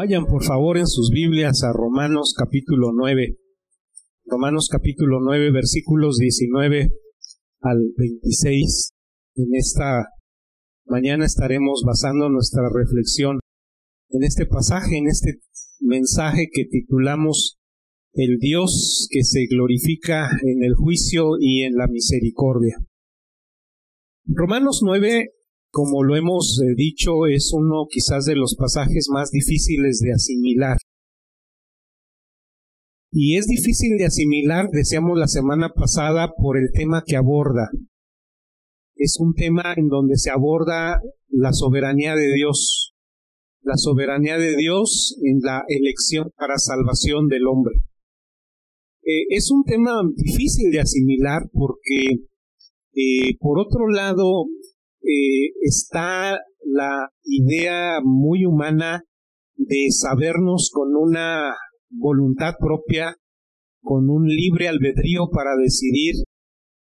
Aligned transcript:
Vayan 0.00 0.24
por 0.24 0.42
favor 0.44 0.78
en 0.78 0.86
sus 0.86 1.10
Biblias 1.10 1.62
a 1.62 1.74
Romanos 1.74 2.32
capítulo 2.34 2.90
9. 2.94 3.36
Romanos 4.24 4.70
capítulo 4.72 5.18
9 5.20 5.52
versículos 5.52 6.16
19 6.16 6.88
al 7.60 7.78
26. 7.98 8.92
En 9.34 9.48
esta 9.52 10.06
mañana 10.86 11.26
estaremos 11.26 11.82
basando 11.84 12.30
nuestra 12.30 12.62
reflexión 12.74 13.40
en 14.08 14.22
este 14.22 14.46
pasaje, 14.46 14.96
en 14.96 15.06
este 15.06 15.40
mensaje 15.80 16.48
que 16.50 16.64
titulamos 16.64 17.58
El 18.14 18.38
Dios 18.38 19.06
que 19.10 19.22
se 19.22 19.44
glorifica 19.50 20.30
en 20.42 20.64
el 20.64 20.76
juicio 20.76 21.32
y 21.38 21.64
en 21.64 21.74
la 21.74 21.88
misericordia. 21.88 22.78
Romanos 24.24 24.80
9 24.82 25.26
como 25.70 26.02
lo 26.02 26.16
hemos 26.16 26.60
eh, 26.62 26.74
dicho, 26.76 27.26
es 27.26 27.52
uno 27.52 27.86
quizás 27.88 28.24
de 28.24 28.34
los 28.34 28.56
pasajes 28.56 29.08
más 29.10 29.30
difíciles 29.30 30.00
de 30.00 30.12
asimilar. 30.12 30.76
Y 33.12 33.36
es 33.36 33.46
difícil 33.46 33.96
de 33.98 34.06
asimilar, 34.06 34.68
decíamos 34.70 35.18
la 35.18 35.26
semana 35.26 35.70
pasada, 35.70 36.32
por 36.36 36.56
el 36.56 36.70
tema 36.72 37.02
que 37.04 37.16
aborda. 37.16 37.68
Es 38.94 39.16
un 39.18 39.34
tema 39.34 39.74
en 39.76 39.88
donde 39.88 40.16
se 40.16 40.30
aborda 40.30 41.00
la 41.28 41.52
soberanía 41.52 42.14
de 42.14 42.32
Dios, 42.32 42.94
la 43.62 43.76
soberanía 43.76 44.38
de 44.38 44.56
Dios 44.56 45.16
en 45.24 45.40
la 45.42 45.62
elección 45.68 46.30
para 46.36 46.58
salvación 46.58 47.26
del 47.28 47.46
hombre. 47.46 47.82
Eh, 49.02 49.24
es 49.30 49.50
un 49.50 49.64
tema 49.64 50.02
difícil 50.14 50.70
de 50.70 50.80
asimilar 50.80 51.42
porque, 51.52 52.26
eh, 52.94 53.36
por 53.38 53.58
otro 53.58 53.88
lado, 53.88 54.44
eh, 55.02 55.52
está 55.62 56.38
la 56.64 57.08
idea 57.24 58.00
muy 58.02 58.44
humana 58.44 59.02
de 59.56 59.86
sabernos 59.90 60.70
con 60.72 60.94
una 60.96 61.54
voluntad 61.90 62.54
propia, 62.58 63.16
con 63.82 64.08
un 64.10 64.26
libre 64.26 64.68
albedrío 64.68 65.28
para 65.32 65.50
decidir. 65.56 66.14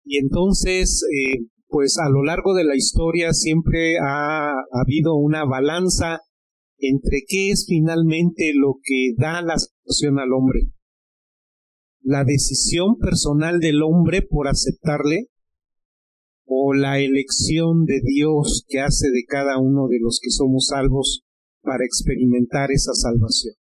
Y 0.03 0.17
entonces, 0.17 1.03
eh, 1.13 1.45
pues 1.67 1.97
a 1.99 2.09
lo 2.09 2.23
largo 2.23 2.53
de 2.55 2.63
la 2.63 2.75
historia 2.75 3.31
siempre 3.31 3.95
ha, 4.03 4.51
habido 4.71 5.15
una 5.15 5.45
balanza 5.45 6.19
entre 6.77 7.21
qué 7.27 7.51
es 7.51 7.65
finalmente 7.67 8.51
lo 8.55 8.75
que 8.83 9.13
da 9.17 9.41
la 9.41 9.57
situación 9.57 10.19
al 10.19 10.33
hombre. 10.33 10.61
La 12.01 12.23
decisión 12.23 12.97
personal 12.97 13.59
del 13.59 13.83
hombre 13.83 14.21
por 14.21 14.47
aceptarle 14.47 15.27
o 16.51 16.73
la 16.73 16.99
elección 16.99 17.85
de 17.85 18.01
Dios 18.03 18.65
que 18.67 18.79
hace 18.79 19.11
de 19.11 19.23
cada 19.27 19.59
uno 19.59 19.87
de 19.87 19.99
los 20.01 20.19
que 20.21 20.31
somos 20.31 20.67
salvos 20.69 21.23
para 21.61 21.85
experimentar 21.85 22.71
esa 22.71 22.93
salvación. 22.93 23.53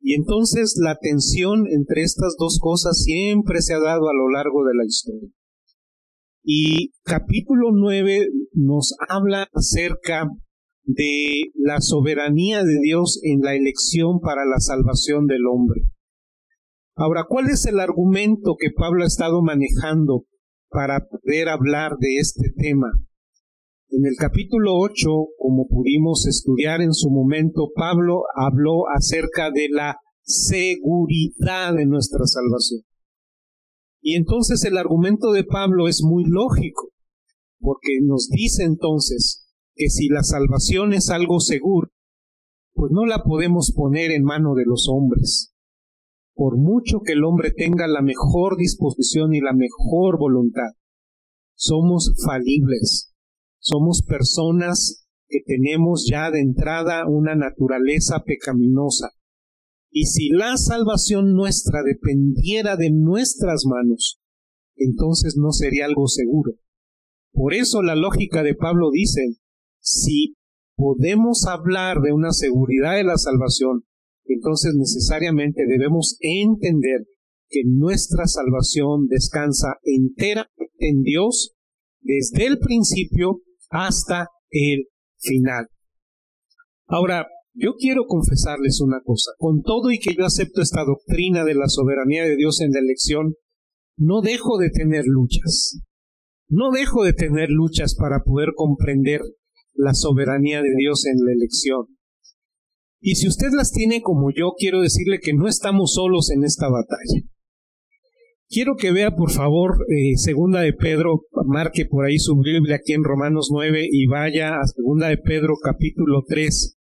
Y 0.00 0.14
entonces 0.14 0.78
la 0.78 0.98
tensión 1.00 1.66
entre 1.66 2.02
estas 2.02 2.36
dos 2.38 2.58
cosas 2.60 3.02
siempre 3.02 3.62
se 3.62 3.72
ha 3.72 3.78
dado 3.78 4.10
a 4.10 4.14
lo 4.14 4.28
largo 4.30 4.66
de 4.66 4.74
la 4.74 4.84
historia. 4.84 5.30
Y 6.42 6.90
capítulo 7.04 7.70
9 7.72 8.28
nos 8.52 8.94
habla 9.08 9.48
acerca 9.54 10.28
de 10.82 11.52
la 11.54 11.80
soberanía 11.80 12.64
de 12.64 12.80
Dios 12.82 13.18
en 13.22 13.40
la 13.40 13.54
elección 13.54 14.20
para 14.20 14.44
la 14.44 14.58
salvación 14.58 15.26
del 15.26 15.46
hombre. 15.46 15.84
Ahora, 16.96 17.24
¿cuál 17.26 17.48
es 17.48 17.64
el 17.64 17.80
argumento 17.80 18.56
que 18.58 18.68
Pablo 18.76 19.04
ha 19.04 19.06
estado 19.06 19.42
manejando 19.42 20.26
para 20.74 21.06
poder 21.06 21.48
hablar 21.48 21.92
de 22.00 22.16
este 22.16 22.52
tema. 22.56 22.92
En 23.90 24.04
el 24.06 24.16
capítulo 24.18 24.76
8, 24.76 25.08
como 25.38 25.68
pudimos 25.68 26.26
estudiar 26.26 26.80
en 26.80 26.92
su 26.92 27.10
momento, 27.10 27.70
Pablo 27.76 28.24
habló 28.34 28.88
acerca 28.92 29.52
de 29.52 29.68
la 29.70 29.98
seguridad 30.22 31.74
de 31.74 31.86
nuestra 31.86 32.26
salvación. 32.26 32.82
Y 34.02 34.16
entonces 34.16 34.64
el 34.64 34.76
argumento 34.76 35.30
de 35.30 35.44
Pablo 35.44 35.86
es 35.86 36.02
muy 36.02 36.24
lógico, 36.26 36.90
porque 37.60 38.00
nos 38.02 38.28
dice 38.28 38.64
entonces 38.64 39.46
que 39.76 39.88
si 39.88 40.08
la 40.08 40.24
salvación 40.24 40.92
es 40.92 41.08
algo 41.08 41.38
seguro, 41.38 41.90
pues 42.72 42.90
no 42.90 43.06
la 43.06 43.22
podemos 43.22 43.72
poner 43.76 44.10
en 44.10 44.24
mano 44.24 44.54
de 44.54 44.64
los 44.66 44.88
hombres 44.90 45.53
por 46.34 46.56
mucho 46.56 47.00
que 47.04 47.12
el 47.12 47.24
hombre 47.24 47.52
tenga 47.52 47.86
la 47.86 48.02
mejor 48.02 48.56
disposición 48.56 49.34
y 49.34 49.40
la 49.40 49.52
mejor 49.52 50.18
voluntad. 50.18 50.72
Somos 51.54 52.12
falibles, 52.26 53.14
somos 53.60 54.02
personas 54.02 55.06
que 55.28 55.38
tenemos 55.46 56.06
ya 56.10 56.30
de 56.30 56.40
entrada 56.40 57.06
una 57.08 57.34
naturaleza 57.34 58.22
pecaminosa. 58.24 59.10
Y 59.90 60.06
si 60.06 60.28
la 60.30 60.56
salvación 60.56 61.34
nuestra 61.34 61.82
dependiera 61.84 62.76
de 62.76 62.90
nuestras 62.90 63.64
manos, 63.64 64.20
entonces 64.76 65.36
no 65.36 65.52
sería 65.52 65.86
algo 65.86 66.08
seguro. 66.08 66.54
Por 67.32 67.54
eso 67.54 67.82
la 67.82 67.94
lógica 67.94 68.42
de 68.42 68.54
Pablo 68.54 68.90
dice, 68.92 69.20
si 69.80 70.34
podemos 70.76 71.46
hablar 71.46 72.00
de 72.00 72.12
una 72.12 72.32
seguridad 72.32 72.96
de 72.96 73.04
la 73.04 73.16
salvación, 73.16 73.84
entonces 74.26 74.74
necesariamente 74.76 75.64
debemos 75.66 76.16
entender 76.20 77.06
que 77.48 77.62
nuestra 77.66 78.26
salvación 78.26 79.06
descansa 79.08 79.74
entera 79.82 80.50
en 80.78 81.02
Dios 81.02 81.54
desde 82.00 82.46
el 82.46 82.58
principio 82.58 83.42
hasta 83.70 84.28
el 84.50 84.88
final. 85.18 85.68
Ahora, 86.86 87.26
yo 87.54 87.74
quiero 87.78 88.06
confesarles 88.06 88.80
una 88.80 89.00
cosa, 89.04 89.30
con 89.38 89.62
todo 89.62 89.90
y 89.90 89.98
que 89.98 90.14
yo 90.14 90.26
acepto 90.26 90.60
esta 90.60 90.84
doctrina 90.84 91.44
de 91.44 91.54
la 91.54 91.68
soberanía 91.68 92.24
de 92.24 92.36
Dios 92.36 92.60
en 92.60 92.72
la 92.72 92.80
elección, 92.80 93.34
no 93.96 94.22
dejo 94.22 94.58
de 94.58 94.70
tener 94.70 95.04
luchas. 95.06 95.80
No 96.48 96.70
dejo 96.72 97.04
de 97.04 97.12
tener 97.12 97.48
luchas 97.50 97.94
para 97.94 98.22
poder 98.24 98.50
comprender 98.54 99.20
la 99.72 99.94
soberanía 99.94 100.62
de 100.62 100.74
Dios 100.76 101.06
en 101.06 101.24
la 101.24 101.32
elección. 101.32 101.86
Y 103.06 103.16
si 103.16 103.28
usted 103.28 103.48
las 103.54 103.70
tiene 103.70 104.00
como 104.00 104.30
yo, 104.34 104.52
quiero 104.56 104.80
decirle 104.80 105.18
que 105.20 105.34
no 105.34 105.46
estamos 105.46 105.92
solos 105.92 106.30
en 106.30 106.42
esta 106.42 106.70
batalla. 106.70 107.28
Quiero 108.48 108.76
que 108.76 108.92
vea, 108.92 109.14
por 109.14 109.30
favor, 109.30 109.76
eh, 109.90 110.16
Segunda 110.16 110.62
de 110.62 110.72
Pedro, 110.72 111.20
marque 111.44 111.84
por 111.84 112.06
ahí 112.06 112.18
su 112.18 112.34
Biblia 112.38 112.76
aquí 112.76 112.94
en 112.94 113.04
Romanos 113.04 113.50
9 113.52 113.86
y 113.92 114.06
vaya 114.06 114.58
a 114.58 114.66
Segunda 114.66 115.08
de 115.08 115.18
Pedro 115.18 115.52
capítulo 115.62 116.22
3, 116.26 116.78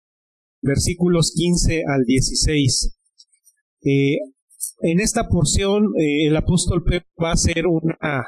versículos 0.60 1.32
15 1.34 1.84
al 1.88 2.04
16. 2.04 2.98
Eh, 3.84 4.19
en 4.82 5.00
esta 5.00 5.26
porción, 5.26 5.84
eh, 5.98 6.26
el 6.26 6.36
apóstol 6.36 6.84
Pedro 6.84 7.06
va 7.19 7.30
a 7.30 7.32
hacer 7.32 7.64
una, 7.66 8.26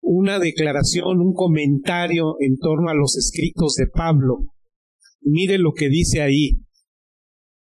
una 0.00 0.40
declaración, 0.40 1.20
un 1.20 1.34
comentario 1.34 2.34
en 2.40 2.58
torno 2.58 2.90
a 2.90 2.94
los 2.94 3.16
escritos 3.16 3.76
de 3.76 3.86
Pablo. 3.86 4.48
Mire 5.20 5.58
lo 5.58 5.72
que 5.72 5.88
dice 5.88 6.22
ahí. 6.22 6.62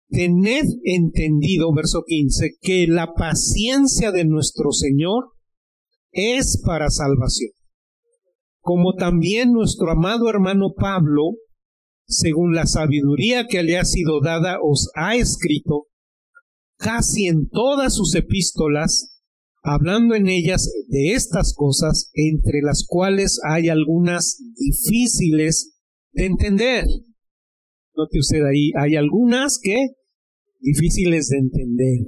Tened 0.10 0.66
entendido, 0.86 1.72
verso 1.74 2.04
15, 2.06 2.58
que 2.62 2.88
la 2.88 3.14
paciencia 3.14 4.12
de 4.12 4.26
nuestro 4.26 4.72
Señor 4.72 5.34
es 6.12 6.62
para 6.66 6.90
salvación. 6.90 7.52
Como 8.60 8.96
también 8.96 9.52
nuestro 9.52 9.92
amado 9.92 10.30
hermano 10.30 10.74
Pablo, 10.76 11.36
según 12.08 12.56
la 12.56 12.66
sabiduría 12.66 13.46
que 13.48 13.62
le 13.62 13.78
ha 13.78 13.86
sido 13.86 14.20
dada, 14.20 14.58
os 14.64 14.90
ha 14.96 15.16
escrito 15.16 15.86
casi 16.78 17.28
en 17.28 17.48
todas 17.50 17.94
sus 17.94 18.16
epístolas, 18.16 19.20
hablando 19.62 20.16
en 20.16 20.28
ellas 20.28 20.72
de 20.88 21.14
estas 21.14 21.54
cosas, 21.54 22.10
entre 22.14 22.62
las 22.64 22.84
cuales 22.88 23.40
hay 23.48 23.70
algunas 23.70 24.42
difíciles 24.56 25.78
de 26.14 26.26
entender 26.26 26.86
Note 28.00 28.20
usted 28.20 28.46
ahí, 28.46 28.72
hay 28.80 28.96
algunas 28.96 29.60
que 29.62 29.76
difíciles 30.62 31.28
de 31.28 31.40
entender, 31.40 32.00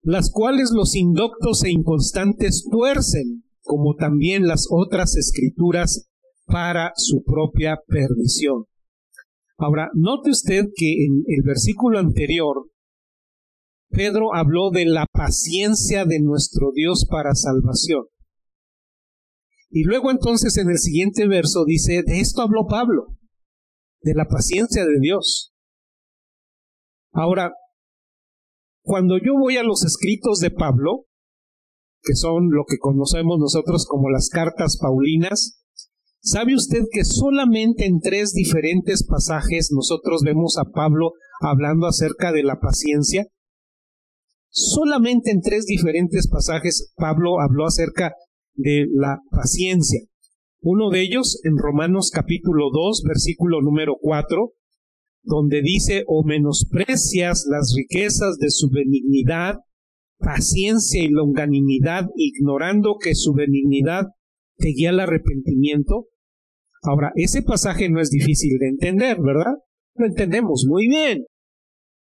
las 0.00 0.30
cuales 0.30 0.70
los 0.72 0.94
indoctos 0.94 1.64
e 1.64 1.70
inconstantes 1.70 2.66
tuercen, 2.70 3.44
como 3.60 3.94
también 3.94 4.46
las 4.46 4.66
otras 4.70 5.16
escrituras, 5.16 6.08
para 6.46 6.92
su 6.96 7.22
propia 7.24 7.78
perdición. 7.86 8.64
Ahora, 9.58 9.90
note 9.92 10.30
usted 10.30 10.64
que 10.74 11.04
en 11.04 11.24
el 11.26 11.42
versículo 11.44 11.98
anterior, 11.98 12.70
Pedro 13.90 14.34
habló 14.34 14.70
de 14.70 14.86
la 14.86 15.04
paciencia 15.12 16.06
de 16.06 16.20
nuestro 16.20 16.70
Dios 16.74 17.06
para 17.10 17.34
salvación. 17.34 18.04
Y 19.68 19.84
luego 19.84 20.10
entonces 20.10 20.56
en 20.56 20.70
el 20.70 20.78
siguiente 20.78 21.28
verso 21.28 21.66
dice, 21.66 22.02
de 22.02 22.20
esto 22.20 22.40
habló 22.40 22.66
Pablo 22.66 23.13
de 24.04 24.14
la 24.14 24.26
paciencia 24.26 24.84
de 24.84 25.00
Dios. 25.00 25.52
Ahora, 27.12 27.52
cuando 28.82 29.16
yo 29.18 29.32
voy 29.38 29.56
a 29.56 29.62
los 29.62 29.84
escritos 29.84 30.38
de 30.38 30.50
Pablo, 30.50 31.06
que 32.02 32.14
son 32.14 32.50
lo 32.50 32.64
que 32.68 32.78
conocemos 32.78 33.38
nosotros 33.38 33.86
como 33.88 34.10
las 34.10 34.28
cartas 34.28 34.78
paulinas, 34.80 35.64
¿Sabe 36.26 36.54
usted 36.54 36.84
que 36.90 37.04
solamente 37.04 37.84
en 37.84 38.00
tres 38.00 38.32
diferentes 38.32 39.06
pasajes 39.06 39.68
nosotros 39.70 40.22
vemos 40.24 40.56
a 40.56 40.64
Pablo 40.64 41.12
hablando 41.42 41.86
acerca 41.86 42.32
de 42.32 42.42
la 42.42 42.60
paciencia? 42.60 43.26
Solamente 44.48 45.30
en 45.32 45.42
tres 45.42 45.66
diferentes 45.66 46.26
pasajes 46.30 46.94
Pablo 46.96 47.42
habló 47.42 47.66
acerca 47.66 48.14
de 48.54 48.86
la 48.90 49.18
paciencia. 49.30 50.00
Uno 50.66 50.88
de 50.88 51.02
ellos 51.02 51.40
en 51.44 51.58
Romanos 51.58 52.10
capítulo 52.10 52.70
2, 52.72 53.02
versículo 53.06 53.60
número 53.60 53.96
4, 54.00 54.54
donde 55.22 55.60
dice, 55.60 56.04
o 56.06 56.24
menosprecias 56.24 57.44
las 57.50 57.74
riquezas 57.76 58.38
de 58.38 58.48
su 58.48 58.70
benignidad, 58.70 59.56
paciencia 60.16 61.04
y 61.04 61.08
longanimidad, 61.08 62.06
ignorando 62.16 62.96
que 62.98 63.14
su 63.14 63.34
benignidad 63.34 64.06
te 64.56 64.68
guía 64.68 64.88
al 64.88 65.00
arrepentimiento. 65.00 66.06
Ahora, 66.82 67.12
ese 67.14 67.42
pasaje 67.42 67.90
no 67.90 68.00
es 68.00 68.08
difícil 68.08 68.58
de 68.58 68.68
entender, 68.68 69.18
¿verdad? 69.20 69.58
Lo 69.96 70.06
entendemos 70.06 70.64
muy 70.66 70.88
bien. 70.88 71.26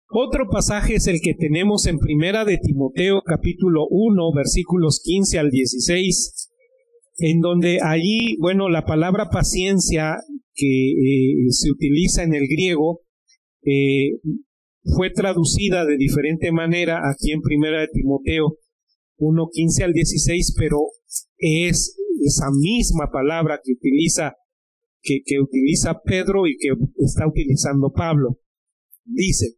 Otro 0.08 0.48
pasaje 0.48 0.94
es 0.94 1.06
el 1.06 1.20
que 1.20 1.34
tenemos 1.34 1.86
en 1.86 1.98
Primera 1.98 2.46
de 2.46 2.56
Timoteo 2.56 3.20
capítulo 3.26 3.86
1 3.90 4.32
versículos 4.34 5.02
15 5.04 5.38
al 5.38 5.50
16, 5.50 6.47
en 7.18 7.40
donde 7.40 7.80
allí, 7.82 8.36
bueno, 8.38 8.68
la 8.68 8.84
palabra 8.84 9.28
paciencia 9.30 10.16
que 10.54 10.90
eh, 10.92 11.34
se 11.50 11.70
utiliza 11.70 12.22
en 12.22 12.34
el 12.34 12.46
griego 12.48 13.00
eh, 13.64 14.20
fue 14.96 15.10
traducida 15.10 15.84
de 15.84 15.96
diferente 15.96 16.52
manera 16.52 17.00
aquí 17.10 17.32
en 17.32 17.42
Primera 17.42 17.80
de 17.80 17.88
Timoteo 17.88 18.56
1, 19.16 19.48
15 19.52 19.84
al 19.84 19.92
16, 19.92 20.54
pero 20.56 20.78
es 21.38 21.96
esa 22.24 22.46
misma 22.56 23.10
palabra 23.12 23.60
que 23.62 23.72
utiliza, 23.72 24.34
que 25.02 25.40
utiliza 25.40 26.00
Pedro 26.04 26.46
y 26.46 26.56
que 26.56 26.68
está 26.98 27.26
utilizando 27.26 27.92
Pablo. 27.92 28.38
Dice, 29.04 29.56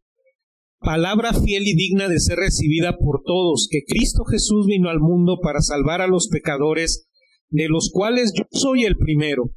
palabra 0.79 1.35
fiel 1.35 1.67
y 1.67 1.75
digna 1.75 2.09
de 2.09 2.21
ser 2.21 2.39
recibida 2.39 2.97
por 2.97 3.23
todos, 3.25 3.69
que 3.71 3.83
Cristo 3.87 4.25
Jesús 4.25 4.67
vino 4.67 4.89
al 4.89 5.01
mundo 5.01 5.39
para 5.43 5.61
salvar 5.61 6.01
a 6.01 6.07
los 6.07 6.29
pecadores, 6.29 7.10
de 7.51 7.69
los 7.69 7.91
cuales 7.93 8.33
yo 8.37 8.45
soy 8.51 8.85
el 8.85 8.97
primero. 8.97 9.51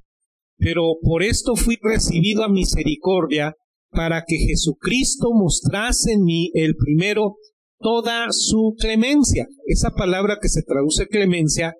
Pero 0.57 0.95
por 1.01 1.23
esto 1.23 1.55
fui 1.55 1.77
recibido 1.81 2.43
a 2.43 2.49
misericordia, 2.49 3.55
para 3.93 4.23
que 4.27 4.37
Jesucristo 4.37 5.29
mostrase 5.33 6.13
en 6.13 6.23
mí 6.23 6.51
el 6.53 6.75
primero 6.75 7.37
toda 7.79 8.27
su 8.31 8.75
clemencia. 8.79 9.47
Esa 9.65 9.91
palabra 9.91 10.37
que 10.41 10.49
se 10.49 10.63
traduce 10.63 11.07
clemencia 11.07 11.75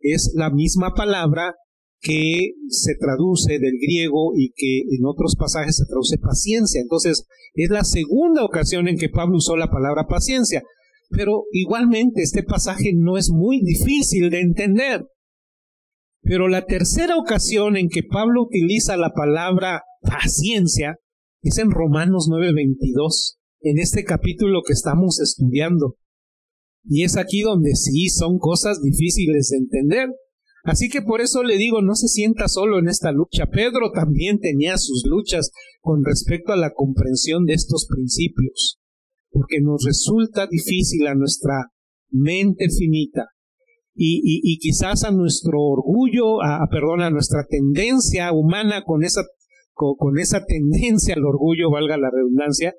es 0.00 0.32
la 0.34 0.50
misma 0.50 0.94
palabra 0.94 1.54
que 2.00 2.54
se 2.68 2.94
traduce 2.98 3.58
del 3.58 3.74
griego 3.78 4.32
y 4.34 4.52
que 4.56 4.78
en 4.96 5.04
otros 5.04 5.36
pasajes 5.38 5.76
se 5.76 5.84
traduce 5.84 6.16
paciencia. 6.16 6.80
Entonces, 6.80 7.26
es 7.54 7.68
la 7.68 7.84
segunda 7.84 8.44
ocasión 8.44 8.88
en 8.88 8.96
que 8.96 9.10
Pablo 9.10 9.36
usó 9.36 9.56
la 9.56 9.70
palabra 9.70 10.06
paciencia. 10.08 10.62
Pero 11.10 11.44
igualmente 11.52 12.22
este 12.22 12.42
pasaje 12.42 12.92
no 12.96 13.18
es 13.18 13.28
muy 13.30 13.60
difícil 13.62 14.30
de 14.30 14.40
entender. 14.40 15.04
Pero 16.22 16.48
la 16.48 16.66
tercera 16.66 17.16
ocasión 17.16 17.76
en 17.76 17.88
que 17.88 18.02
Pablo 18.02 18.42
utiliza 18.42 18.96
la 18.96 19.12
palabra 19.12 19.82
paciencia 20.02 20.96
es 21.42 21.58
en 21.58 21.70
Romanos 21.70 22.28
9:22, 22.30 23.38
en 23.62 23.78
este 23.78 24.04
capítulo 24.04 24.60
que 24.66 24.74
estamos 24.74 25.20
estudiando. 25.20 25.96
Y 26.84 27.04
es 27.04 27.16
aquí 27.16 27.42
donde 27.42 27.74
sí 27.74 28.08
son 28.08 28.38
cosas 28.38 28.82
difíciles 28.82 29.48
de 29.50 29.58
entender. 29.58 30.08
Así 30.64 30.90
que 30.90 31.00
por 31.00 31.22
eso 31.22 31.42
le 31.42 31.56
digo, 31.56 31.80
no 31.80 31.94
se 31.94 32.08
sienta 32.08 32.48
solo 32.48 32.78
en 32.78 32.88
esta 32.88 33.12
lucha. 33.12 33.46
Pedro 33.46 33.92
también 33.92 34.40
tenía 34.40 34.76
sus 34.76 35.04
luchas 35.06 35.50
con 35.80 36.04
respecto 36.04 36.52
a 36.52 36.56
la 36.56 36.72
comprensión 36.74 37.46
de 37.46 37.54
estos 37.54 37.86
principios, 37.88 38.78
porque 39.30 39.60
nos 39.62 39.84
resulta 39.86 40.46
difícil 40.46 41.06
a 41.06 41.14
nuestra 41.14 41.70
mente 42.10 42.68
finita 42.68 43.28
y, 44.02 44.58
quizás 44.58 45.04
a 45.04 45.10
nuestro 45.10 45.60
orgullo, 45.60 46.42
a, 46.42 46.66
perdón, 46.70 47.02
a 47.02 47.10
nuestra 47.10 47.44
tendencia 47.46 48.32
humana 48.32 48.82
con 48.82 49.04
esa, 49.04 49.22
con, 49.74 50.18
esa 50.18 50.46
tendencia 50.46 51.14
al 51.14 51.24
orgullo, 51.26 51.70
valga 51.70 51.98
la 51.98 52.10
redundancia, 52.10 52.74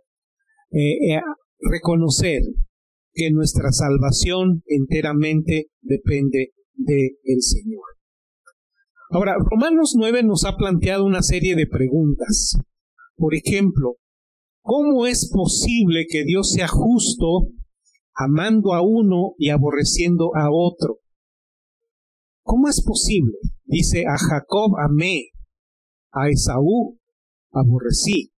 eh, 0.72 1.14
eh, 1.14 1.22
reconocer 1.60 2.42
que 3.14 3.30
nuestra 3.30 3.72
salvación 3.72 4.64
enteramente 4.66 5.68
depende 5.82 6.54
del 6.74 7.12
el 7.24 7.42
Señor. 7.42 7.84
Ahora, 9.12 9.36
Romanos 9.38 9.94
9 9.96 10.24
nos 10.24 10.46
ha 10.46 10.56
planteado 10.56 11.06
una 11.06 11.22
serie 11.22 11.56
de 11.56 11.68
preguntas. 11.68 12.58
Por 13.16 13.36
ejemplo, 13.36 13.98
¿cómo 14.64 15.06
es 15.06 15.30
posible 15.32 16.06
que 16.10 16.24
Dios 16.24 16.52
sea 16.54 16.68
justo 16.68 17.50
amando 18.16 18.74
a 18.74 18.82
uno 18.82 19.36
y 19.38 19.50
aborreciendo 19.50 20.32
a 20.36 20.50
otro? 20.50 21.01
¿Cómo 22.52 22.68
es 22.68 22.84
posible? 22.84 23.38
Dice, 23.64 24.04
a 24.06 24.18
Jacob 24.18 24.74
amé, 24.78 25.30
a 26.12 26.28
Esaú 26.28 27.00
aborrecí. 27.50 28.34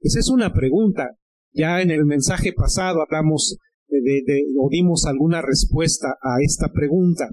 Esa 0.00 0.18
es 0.18 0.28
una 0.28 0.52
pregunta. 0.52 1.10
Ya 1.52 1.80
en 1.80 1.92
el 1.92 2.04
mensaje 2.04 2.52
pasado 2.52 3.00
hablamos 3.00 3.56
de, 3.86 4.24
o 4.60 4.68
dimos 4.72 5.04
alguna 5.06 5.40
respuesta 5.40 6.16
a 6.20 6.42
esta 6.42 6.72
pregunta. 6.72 7.28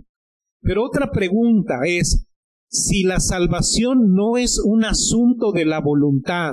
Pero 0.62 0.85
otra 0.85 1.09
pregunta 1.12 1.79
es, 1.88 2.27
si 2.69 3.01
la 3.01 3.19
salvación 3.19 4.13
no 4.13 4.38
es 4.38 4.62
un 4.63 4.85
asunto 4.85 5.51
de 5.51 5.65
la 5.65 5.81
voluntad 5.81 6.51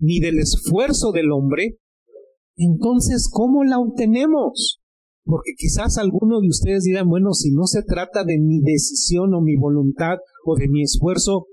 ni 0.00 0.18
del 0.18 0.38
esfuerzo 0.38 1.12
del 1.12 1.30
hombre, 1.30 1.76
entonces 2.56 3.28
¿cómo 3.30 3.64
la 3.64 3.80
obtenemos? 3.80 4.77
Porque 5.28 5.52
quizás 5.58 5.98
algunos 5.98 6.40
de 6.40 6.48
ustedes 6.48 6.84
dirán, 6.84 7.06
bueno, 7.06 7.34
si 7.34 7.52
no 7.52 7.66
se 7.66 7.82
trata 7.82 8.24
de 8.24 8.38
mi 8.38 8.62
decisión 8.62 9.34
o 9.34 9.42
mi 9.42 9.56
voluntad 9.56 10.16
o 10.46 10.56
de 10.56 10.68
mi 10.68 10.82
esfuerzo, 10.82 11.48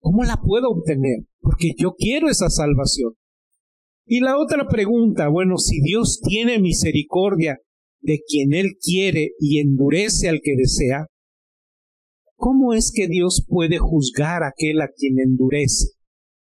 ¿cómo 0.00 0.24
la 0.24 0.40
puedo 0.44 0.70
obtener? 0.70 1.18
Porque 1.38 1.70
yo 1.78 1.92
quiero 1.96 2.28
esa 2.28 2.50
salvación. 2.50 3.12
Y 4.06 4.22
la 4.22 4.36
otra 4.36 4.66
pregunta, 4.66 5.28
bueno, 5.28 5.58
si 5.58 5.80
Dios 5.80 6.20
tiene 6.20 6.58
misericordia 6.58 7.58
de 8.00 8.18
quien 8.26 8.54
Él 8.54 8.72
quiere 8.82 9.30
y 9.38 9.60
endurece 9.60 10.28
al 10.28 10.40
que 10.42 10.56
desea, 10.56 11.06
¿cómo 12.34 12.74
es 12.74 12.90
que 12.92 13.06
Dios 13.06 13.46
puede 13.48 13.78
juzgar 13.78 14.42
a 14.42 14.48
aquel 14.48 14.80
a 14.80 14.88
quien 14.88 15.20
endurece? 15.20 15.90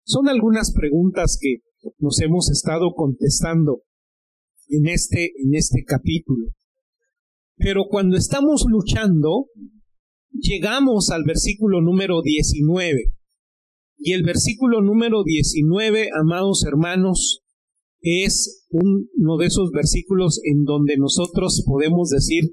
Son 0.05 0.29
algunas 0.29 0.73
preguntas 0.73 1.39
que 1.41 1.59
nos 2.01 2.21
hemos 2.21 2.51
estado 2.51 2.95
contestando 2.97 3.83
en 4.67 4.89
este, 4.89 5.31
en 5.41 5.55
este 5.55 5.85
capítulo. 5.85 6.49
Pero 7.57 7.85
cuando 7.89 8.17
estamos 8.17 8.65
luchando, 8.69 9.47
llegamos 10.33 11.11
al 11.11 11.25
versículo 11.25 11.81
número 11.81 12.21
19. 12.23 13.13
Y 13.99 14.13
el 14.13 14.23
versículo 14.23 14.83
número 14.83 15.23
19, 15.25 16.11
amados 16.21 16.65
hermanos, 16.67 17.41
es 18.01 18.67
uno 18.71 19.39
de 19.39 19.47
esos 19.47 19.71
versículos 19.71 20.41
en 20.45 20.65
donde 20.65 20.97
nosotros 20.99 21.63
podemos 21.67 22.11
decir, 22.11 22.45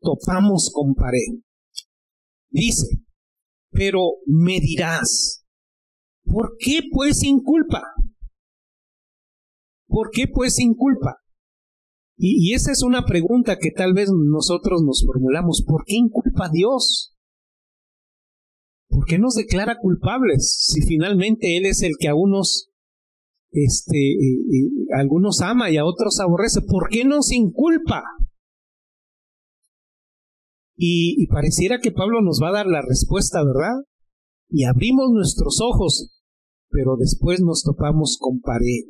topamos 0.00 0.70
con 0.72 0.94
pared. 0.94 1.40
Dice, 2.50 2.86
pero 3.70 4.00
me 4.26 4.60
dirás, 4.60 5.44
¿por 6.24 6.56
qué 6.58 6.80
pues 6.90 7.20
sin 7.20 7.40
culpa? 7.42 7.82
¿Por 9.86 10.10
qué 10.10 10.26
pues 10.28 10.56
sin 10.56 10.74
culpa? 10.74 11.16
Y, 12.20 12.52
esa 12.52 12.72
es 12.72 12.82
una 12.82 13.04
pregunta 13.04 13.58
que 13.60 13.70
tal 13.70 13.94
vez 13.94 14.10
nosotros 14.10 14.82
nos 14.84 15.04
formulamos. 15.06 15.64
¿Por 15.64 15.84
qué 15.84 15.94
inculpa 15.94 16.46
a 16.46 16.50
Dios? 16.50 17.16
¿Por 18.88 19.04
qué 19.06 19.18
nos 19.18 19.34
declara 19.34 19.78
culpables 19.80 20.56
si 20.60 20.82
finalmente 20.82 21.56
Él 21.56 21.66
es 21.66 21.82
el 21.82 21.92
que 21.98 22.08
a 22.08 22.16
unos 22.16 22.70
este, 23.50 24.16
algunos 24.94 25.40
ama 25.40 25.70
y 25.70 25.76
a 25.76 25.84
otros 25.84 26.20
aborrece. 26.20 26.60
¿Por 26.62 26.88
qué 26.88 27.04
nos 27.04 27.32
inculpa? 27.32 28.02
Y, 30.76 31.22
y 31.22 31.26
pareciera 31.28 31.78
que 31.78 31.92
Pablo 31.92 32.20
nos 32.20 32.40
va 32.42 32.48
a 32.48 32.52
dar 32.52 32.66
la 32.66 32.82
respuesta, 32.82 33.42
¿verdad? 33.44 33.84
Y 34.48 34.64
abrimos 34.64 35.10
nuestros 35.12 35.60
ojos, 35.60 36.20
pero 36.70 36.96
después 36.96 37.40
nos 37.40 37.62
topamos 37.62 38.16
con 38.20 38.40
pared. 38.40 38.84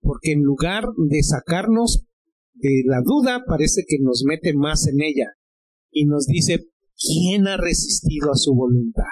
Porque 0.00 0.32
en 0.32 0.42
lugar 0.42 0.84
de 0.96 1.22
sacarnos 1.22 2.05
de 2.56 2.82
la 2.86 3.00
duda, 3.04 3.44
parece 3.46 3.82
que 3.86 3.98
nos 4.00 4.22
mete 4.26 4.54
más 4.54 4.86
en 4.86 5.00
ella 5.00 5.32
y 5.90 6.06
nos 6.06 6.26
dice, 6.26 6.66
¿quién 6.96 7.46
ha 7.46 7.56
resistido 7.56 8.30
a 8.32 8.36
su 8.36 8.54
voluntad? 8.54 9.04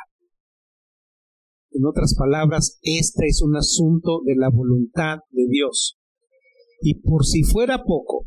En 1.70 1.84
otras 1.86 2.14
palabras, 2.14 2.78
este 2.82 3.26
es 3.26 3.42
un 3.42 3.56
asunto 3.56 4.20
de 4.24 4.36
la 4.36 4.48
voluntad 4.48 5.18
de 5.30 5.46
Dios. 5.48 5.98
Y 6.80 7.00
por 7.00 7.24
si 7.24 7.42
fuera 7.42 7.82
poco, 7.84 8.26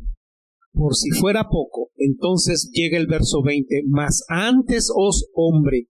por 0.72 0.94
si 0.94 1.10
fuera 1.10 1.48
poco, 1.48 1.90
entonces 1.96 2.70
llega 2.72 2.98
el 2.98 3.06
verso 3.06 3.42
20, 3.42 3.84
mas 3.86 4.22
antes 4.28 4.90
os 4.94 5.28
hombre, 5.32 5.86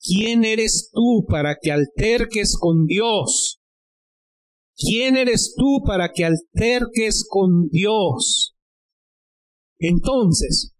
¿quién 0.00 0.44
eres 0.44 0.90
tú 0.92 1.24
para 1.28 1.56
que 1.60 1.72
alterques 1.72 2.56
con 2.58 2.86
Dios? 2.86 3.60
¿Quién 4.76 5.16
eres 5.16 5.54
tú 5.56 5.82
para 5.84 6.12
que 6.12 6.24
alterques 6.24 7.24
con 7.28 7.68
Dios? 7.68 8.51
Entonces, 9.84 10.76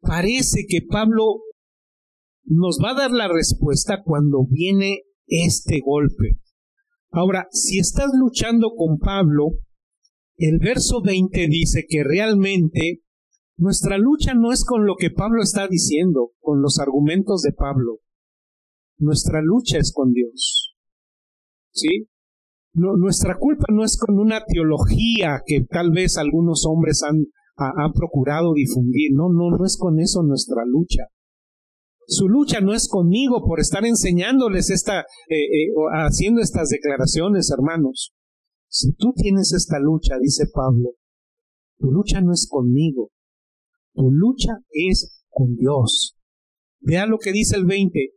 parece 0.00 0.64
que 0.68 0.78
Pablo 0.88 1.40
nos 2.44 2.78
va 2.82 2.90
a 2.90 2.94
dar 2.94 3.10
la 3.10 3.26
respuesta 3.26 4.02
cuando 4.04 4.46
viene 4.48 5.00
este 5.26 5.80
golpe. 5.84 6.38
Ahora, 7.10 7.48
si 7.50 7.80
estás 7.80 8.10
luchando 8.16 8.70
con 8.76 8.98
Pablo, 8.98 9.58
el 10.36 10.60
verso 10.60 11.02
20 11.02 11.48
dice 11.48 11.84
que 11.88 12.04
realmente 12.04 13.02
nuestra 13.56 13.98
lucha 13.98 14.34
no 14.34 14.52
es 14.52 14.64
con 14.64 14.86
lo 14.86 14.94
que 14.96 15.10
Pablo 15.10 15.42
está 15.42 15.66
diciendo, 15.66 16.30
con 16.38 16.62
los 16.62 16.78
argumentos 16.78 17.42
de 17.42 17.52
Pablo. 17.52 17.98
Nuestra 18.98 19.42
lucha 19.42 19.78
es 19.78 19.92
con 19.92 20.12
Dios. 20.12 20.76
¿Sí? 21.72 22.08
nuestra 22.76 23.36
culpa 23.38 23.66
no 23.72 23.84
es 23.84 23.96
con 23.96 24.18
una 24.18 24.44
teología 24.44 25.42
que 25.46 25.64
tal 25.64 25.92
vez 25.92 26.18
algunos 26.18 26.66
hombres 26.66 27.04
han, 27.04 27.26
han 27.56 27.92
procurado 27.92 28.54
difundir. 28.54 29.12
No, 29.12 29.28
no, 29.32 29.56
no 29.56 29.64
es 29.64 29.76
con 29.78 30.00
eso 30.00 30.22
nuestra 30.22 30.64
lucha. 30.64 31.08
Su 32.06 32.28
lucha 32.28 32.60
no 32.60 32.74
es 32.74 32.88
conmigo 32.88 33.44
por 33.46 33.60
estar 33.60 33.84
enseñándoles 33.84 34.70
esta, 34.70 35.00
eh, 35.00 35.04
eh, 35.28 35.72
haciendo 35.92 36.40
estas 36.40 36.68
declaraciones, 36.68 37.50
hermanos. 37.50 38.12
Si 38.68 38.92
tú 38.94 39.12
tienes 39.14 39.52
esta 39.52 39.78
lucha, 39.78 40.16
dice 40.20 40.44
Pablo, 40.52 40.94
tu 41.78 41.90
lucha 41.90 42.20
no 42.20 42.32
es 42.32 42.46
conmigo, 42.50 43.10
tu 43.94 44.10
lucha 44.10 44.58
es 44.70 45.24
con 45.30 45.54
Dios. 45.56 46.16
Vea 46.80 47.06
lo 47.06 47.18
que 47.18 47.32
dice 47.32 47.56
el 47.56 47.64
20. 47.64 48.10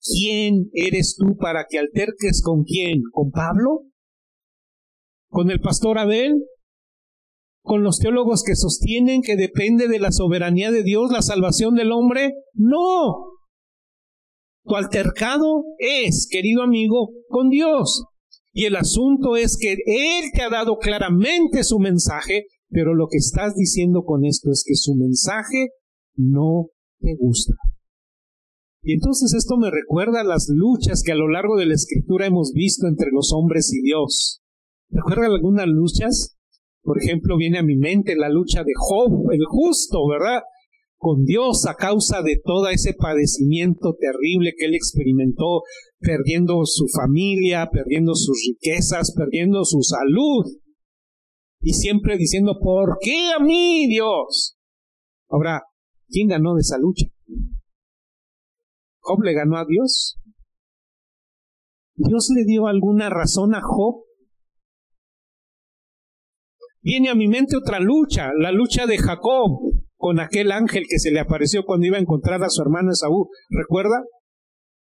¿Quién 0.00 0.70
eres 0.72 1.16
tú 1.18 1.36
para 1.36 1.66
que 1.68 1.78
alterques 1.78 2.42
con 2.42 2.64
quién? 2.64 3.02
¿Con 3.10 3.30
Pablo? 3.30 3.86
¿Con 5.28 5.50
el 5.50 5.60
pastor 5.60 5.98
Abel? 5.98 6.44
¿Con 7.64 7.82
los 7.82 7.98
teólogos 7.98 8.42
que 8.44 8.56
sostienen 8.56 9.22
que 9.22 9.36
depende 9.36 9.88
de 9.88 9.98
la 9.98 10.12
soberanía 10.12 10.70
de 10.70 10.82
Dios 10.82 11.10
la 11.10 11.22
salvación 11.22 11.74
del 11.74 11.92
hombre? 11.92 12.34
No. 12.52 13.38
Tu 14.64 14.76
altercado 14.76 15.64
es, 15.78 16.28
querido 16.30 16.62
amigo, 16.62 17.08
con 17.26 17.48
Dios. 17.48 18.04
Y 18.52 18.66
el 18.66 18.76
asunto 18.76 19.36
es 19.36 19.56
que 19.56 19.78
Él 19.86 20.30
te 20.34 20.42
ha 20.42 20.50
dado 20.50 20.76
claramente 20.76 21.64
su 21.64 21.78
mensaje, 21.78 22.48
pero 22.68 22.94
lo 22.94 23.08
que 23.08 23.16
estás 23.16 23.54
diciendo 23.54 24.04
con 24.04 24.26
esto 24.26 24.50
es 24.50 24.62
que 24.66 24.74
su 24.74 24.94
mensaje 24.94 25.70
no 26.16 26.66
te 27.00 27.16
gusta. 27.18 27.54
Y 28.82 28.92
entonces 28.92 29.32
esto 29.32 29.56
me 29.56 29.70
recuerda 29.70 30.20
a 30.20 30.24
las 30.24 30.48
luchas 30.50 31.02
que 31.02 31.12
a 31.12 31.16
lo 31.16 31.30
largo 31.30 31.56
de 31.56 31.64
la 31.64 31.74
escritura 31.74 32.26
hemos 32.26 32.52
visto 32.52 32.86
entre 32.88 33.10
los 33.10 33.32
hombres 33.32 33.72
y 33.72 33.80
Dios. 33.80 34.42
¿Recuerda 34.90 35.24
algunas 35.24 35.66
luchas? 35.66 36.36
Por 36.84 37.02
ejemplo, 37.02 37.36
viene 37.36 37.58
a 37.58 37.64
mi 37.64 37.76
mente 37.76 38.14
la 38.14 38.28
lucha 38.28 38.62
de 38.62 38.72
Job, 38.76 39.32
el 39.32 39.44
justo, 39.46 40.06
¿verdad? 40.06 40.42
con 41.04 41.26
Dios 41.26 41.66
a 41.66 41.74
causa 41.74 42.22
de 42.22 42.40
todo 42.42 42.68
ese 42.68 42.94
padecimiento 42.94 43.94
terrible 44.00 44.54
que 44.56 44.64
él 44.64 44.74
experimentó, 44.74 45.60
perdiendo 45.98 46.64
su 46.64 46.86
familia, 46.88 47.68
perdiendo 47.70 48.14
sus 48.14 48.42
riquezas, 48.48 49.12
perdiendo 49.14 49.66
su 49.66 49.82
salud. 49.82 50.46
Y 51.60 51.74
siempre 51.74 52.16
diciendo, 52.16 52.58
¿por 52.58 52.96
qué 53.02 53.32
a 53.38 53.38
mí, 53.38 53.86
Dios? 53.86 54.56
Ahora, 55.28 55.64
¿quién 56.08 56.28
ganó 56.28 56.54
de 56.54 56.62
esa 56.62 56.78
lucha? 56.78 57.04
¿Job 59.00 59.22
le 59.24 59.34
ganó 59.34 59.58
a 59.58 59.66
Dios? 59.66 60.18
¿Dios 61.96 62.30
le 62.34 62.46
dio 62.46 62.66
alguna 62.66 63.10
razón 63.10 63.54
a 63.54 63.60
Job? 63.62 64.03
Viene 66.84 67.08
a 67.08 67.14
mi 67.14 67.28
mente 67.28 67.56
otra 67.56 67.80
lucha, 67.80 68.28
la 68.38 68.52
lucha 68.52 68.86
de 68.86 68.98
Jacob 68.98 69.58
con 69.96 70.20
aquel 70.20 70.52
ángel 70.52 70.84
que 70.86 70.98
se 70.98 71.10
le 71.10 71.18
apareció 71.18 71.64
cuando 71.64 71.86
iba 71.86 71.96
a 71.96 72.00
encontrar 72.00 72.42
a 72.44 72.50
su 72.50 72.60
hermano 72.60 72.90
Esaú. 72.92 73.30
¿Recuerda? 73.48 74.04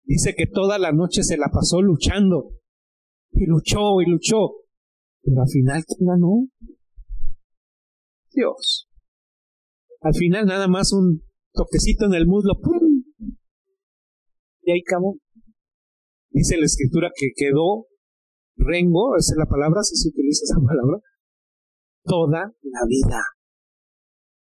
Dice 0.02 0.35
que 0.37 0.49
toda 0.49 0.80
la 0.80 0.90
noche 0.90 1.23
se 1.23 1.37
la 1.37 1.49
pasó 1.52 1.80
luchando. 1.80 2.50
Y 3.30 3.47
luchó 3.47 4.00
y 4.00 4.11
luchó. 4.11 4.50
Pero 5.23 5.42
al 5.42 5.49
final, 5.49 5.85
¿quién 5.87 6.09
ganó? 6.09 6.49
Dios. 8.32 8.88
Al 10.00 10.14
final 10.14 10.47
nada 10.47 10.66
más 10.66 10.92
un 10.92 11.23
toquecito 11.52 12.06
en 12.06 12.14
el 12.14 12.26
muslo. 12.26 12.54
Y 14.62 14.73
ahí 14.73 14.82
acabó. 14.85 15.18
Dice 16.30 16.56
la 16.56 16.64
escritura 16.64 17.11
que 17.14 17.28
quedó 17.37 17.87
rengo, 18.56 19.16
esa 19.16 19.35
es 19.35 19.38
la 19.38 19.47
palabra, 19.47 19.82
si 19.82 19.94
se 19.94 20.09
utiliza 20.09 20.42
esa 20.44 20.61
palabra, 20.66 20.99
toda 22.04 22.54
la 22.62 22.87
vida 22.88 23.21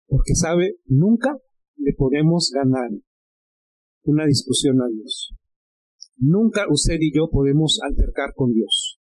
porque 0.10 0.34
sabe, 0.34 0.80
nunca 0.88 1.38
le 1.78 1.94
podemos 1.94 2.52
ganar 2.54 2.90
una 4.04 4.26
discusión 4.26 4.82
a 4.82 4.88
Dios. 4.92 5.36
Nunca 6.18 6.66
usted 6.68 6.98
y 7.00 7.16
yo 7.16 7.30
podemos 7.32 7.80
altercar 7.84 8.34
con 8.36 8.52
Dios. 8.52 9.00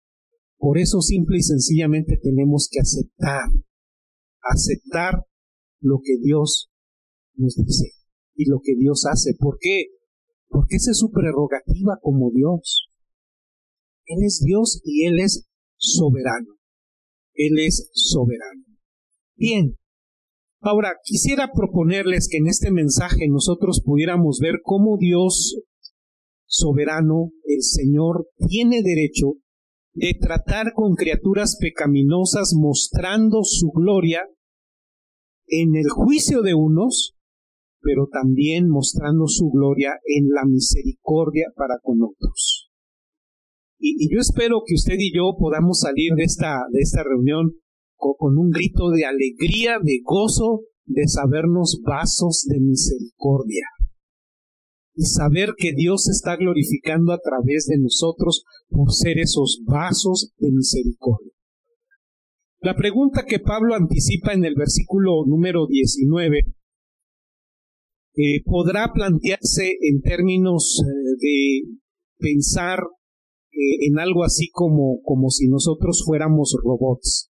Por 0.57 0.77
eso 0.77 0.99
simple 0.99 1.37
y 1.37 1.43
sencillamente 1.43 2.19
tenemos 2.21 2.67
que 2.69 2.79
aceptar, 2.79 3.49
aceptar 4.41 5.25
lo 5.79 5.99
que 6.03 6.17
Dios 6.21 6.69
nos 7.35 7.55
dice 7.55 7.93
y 8.35 8.49
lo 8.49 8.59
que 8.61 8.75
Dios 8.75 9.05
hace. 9.09 9.33
¿Por 9.39 9.57
qué? 9.61 9.85
Porque 10.49 10.75
esa 10.75 10.91
es 10.91 10.97
su 10.97 11.09
prerrogativa 11.11 11.99
como 12.01 12.31
Dios. 12.31 12.89
Él 14.05 14.25
es 14.25 14.43
Dios 14.45 14.81
y 14.83 15.05
Él 15.05 15.19
es 15.19 15.47
soberano. 15.77 16.56
Él 17.37 17.59
es 17.59 17.89
soberano. 17.93 18.65
Bien, 19.37 19.77
Ahora, 20.59 20.95
quisiera 21.03 21.51
proponerles 21.53 22.27
que 22.29 22.37
en 22.37 22.47
este 22.47 22.71
mensaje 22.71 23.27
nosotros 23.29 23.81
pudiéramos 23.85 24.39
ver 24.41 24.55
cómo 24.63 24.97
Dios 24.97 25.55
soberano, 26.47 27.31
el 27.43 27.61
Señor, 27.61 28.27
tiene 28.47 28.81
derecho 28.81 29.33
de 29.93 30.13
tratar 30.19 30.73
con 30.73 30.95
criaturas 30.95 31.57
pecaminosas 31.59 32.53
mostrando 32.55 33.43
su 33.43 33.69
gloria 33.69 34.21
en 35.47 35.75
el 35.75 35.89
juicio 35.89 36.41
de 36.41 36.55
unos, 36.55 37.15
pero 37.81 38.07
también 38.11 38.67
mostrando 38.67 39.27
su 39.27 39.49
gloria 39.49 39.91
en 40.05 40.29
la 40.29 40.45
misericordia 40.45 41.47
para 41.55 41.75
con 41.81 41.99
otros. 42.01 42.56
Y, 43.79 44.13
yo 44.13 44.19
espero 44.19 44.61
que 44.65 44.75
usted 44.75 44.95
y 44.97 45.15
yo 45.15 45.35
podamos 45.37 45.79
salir 45.79 46.13
de 46.15 46.23
esta, 46.23 46.61
de 46.71 46.79
esta 46.79 47.03
reunión 47.03 47.53
con 47.95 48.37
un 48.37 48.49
grito 48.51 48.89
de 48.89 49.05
alegría, 49.05 49.77
de 49.81 49.99
gozo, 50.03 50.61
de 50.85 51.07
sabernos 51.07 51.81
vasos 51.83 52.45
de 52.47 52.59
misericordia. 52.59 53.65
Y 54.95 55.03
saber 55.03 55.53
que 55.57 55.73
Dios 55.73 56.09
está 56.09 56.35
glorificando 56.37 57.11
a 57.11 57.19
través 57.19 57.67
de 57.67 57.77
nosotros 57.77 58.43
por 58.69 58.91
ser 58.91 59.19
esos 59.19 59.61
vasos 59.65 60.33
de 60.37 60.51
misericordia. 60.51 61.31
La 62.61 62.75
pregunta 62.75 63.25
que 63.27 63.39
Pablo 63.39 63.75
anticipa 63.75 64.33
en 64.33 64.43
el 64.43 64.55
versículo 64.55 65.25
número 65.27 65.67
19 65.67 66.39
eh, 68.19 68.41
podrá 68.43 68.91
plantearse 68.91 69.77
en 69.79 70.01
términos 70.01 70.81
eh, 70.83 71.15
de 71.19 71.61
pensar 72.17 72.79
eh, 73.57 73.87
en 73.87 73.97
algo 73.97 74.23
así 74.23 74.51
como, 74.51 75.01
como 75.01 75.31
si 75.31 75.47
nosotros 75.47 76.03
fuéramos 76.05 76.55
robots. 76.63 77.31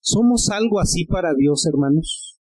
¿Somos 0.00 0.48
algo 0.50 0.80
así 0.80 1.06
para 1.06 1.34
Dios, 1.34 1.64
hermanos? 1.66 2.40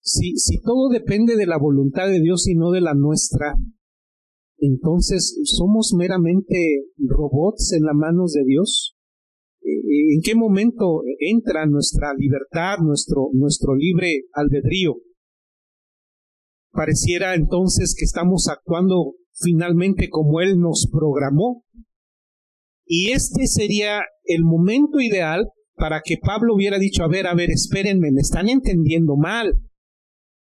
Si, 0.00 0.36
si 0.38 0.62
todo 0.62 0.88
depende 0.88 1.36
de 1.36 1.46
la 1.46 1.58
voluntad 1.58 2.06
de 2.06 2.20
Dios 2.20 2.48
y 2.48 2.54
no 2.54 2.70
de 2.70 2.80
la 2.80 2.94
nuestra, 2.94 3.56
entonces 4.56 5.38
¿somos 5.44 5.92
meramente 5.94 6.86
robots 6.96 7.74
en 7.74 7.82
las 7.82 7.94
manos 7.94 8.32
de 8.32 8.44
Dios? 8.44 8.96
¿En 9.60 10.20
qué 10.22 10.34
momento 10.34 11.02
entra 11.18 11.66
nuestra 11.66 12.14
libertad, 12.16 12.78
nuestro, 12.82 13.28
nuestro 13.34 13.74
libre 13.74 14.24
albedrío? 14.32 14.94
Pareciera 16.70 17.34
entonces 17.34 17.94
que 17.98 18.04
estamos 18.04 18.48
actuando 18.48 19.14
finalmente 19.34 20.08
como 20.08 20.40
Él 20.40 20.58
nos 20.58 20.88
programó. 20.90 21.64
Y 22.86 23.12
este 23.12 23.46
sería 23.46 24.02
el 24.24 24.44
momento 24.44 25.00
ideal 25.00 25.48
para 25.76 26.00
que 26.04 26.16
Pablo 26.20 26.54
hubiera 26.54 26.78
dicho, 26.78 27.02
a 27.02 27.08
ver, 27.08 27.26
a 27.26 27.34
ver, 27.34 27.50
espérenme, 27.50 28.12
me 28.12 28.20
están 28.20 28.48
entendiendo 28.48 29.16
mal. 29.16 29.54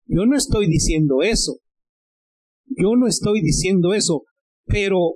Yo 0.06 0.24
no 0.24 0.36
estoy 0.36 0.68
diciendo 0.68 1.22
eso. 1.22 1.58
Yo 2.66 2.96
no 2.96 3.06
estoy 3.06 3.42
diciendo 3.42 3.92
eso. 3.92 4.22
Pero 4.64 5.14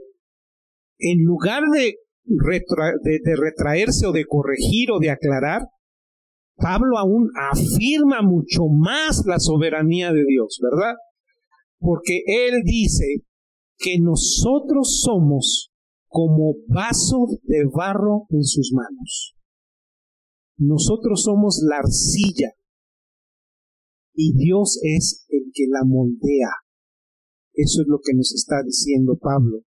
en 0.98 1.24
lugar 1.24 1.62
de, 1.72 1.96
de, 2.24 3.36
retraerse 3.36 4.06
o 4.06 4.12
de 4.12 4.24
corregir 4.26 4.90
o 4.90 4.98
de 4.98 5.10
aclarar, 5.10 5.62
Pablo 6.56 6.98
aún 6.98 7.30
afirma 7.50 8.22
mucho 8.22 8.68
más 8.68 9.24
la 9.26 9.38
soberanía 9.38 10.12
de 10.12 10.24
Dios, 10.26 10.60
¿verdad? 10.62 10.94
Porque 11.78 12.22
él 12.26 12.62
dice 12.64 13.22
que 13.82 13.98
nosotros 14.00 15.02
somos 15.02 15.72
como 16.08 16.54
vaso 16.68 17.26
de 17.42 17.64
barro 17.74 18.26
en 18.30 18.44
sus 18.44 18.72
manos. 18.72 19.34
Nosotros 20.58 21.22
somos 21.22 21.62
la 21.68 21.78
arcilla 21.78 22.52
y 24.14 24.34
Dios 24.34 24.78
es 24.82 25.26
el 25.28 25.50
que 25.52 25.64
la 25.68 25.84
moldea. 25.84 26.52
Eso 27.54 27.82
es 27.82 27.88
lo 27.88 27.98
que 28.04 28.14
nos 28.14 28.32
está 28.34 28.62
diciendo 28.64 29.18
Pablo. 29.20 29.62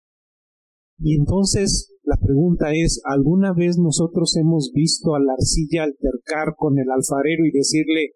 Y 0.98 1.16
entonces 1.16 1.92
la 2.02 2.16
pregunta 2.20 2.72
es, 2.72 3.00
¿alguna 3.04 3.52
vez 3.52 3.78
nosotros 3.78 4.36
hemos 4.36 4.70
visto 4.72 5.14
a 5.14 5.20
la 5.20 5.32
arcilla 5.32 5.84
altercar 5.84 6.54
con 6.56 6.78
el 6.78 6.90
alfarero 6.90 7.46
y 7.46 7.50
decirle, 7.50 8.12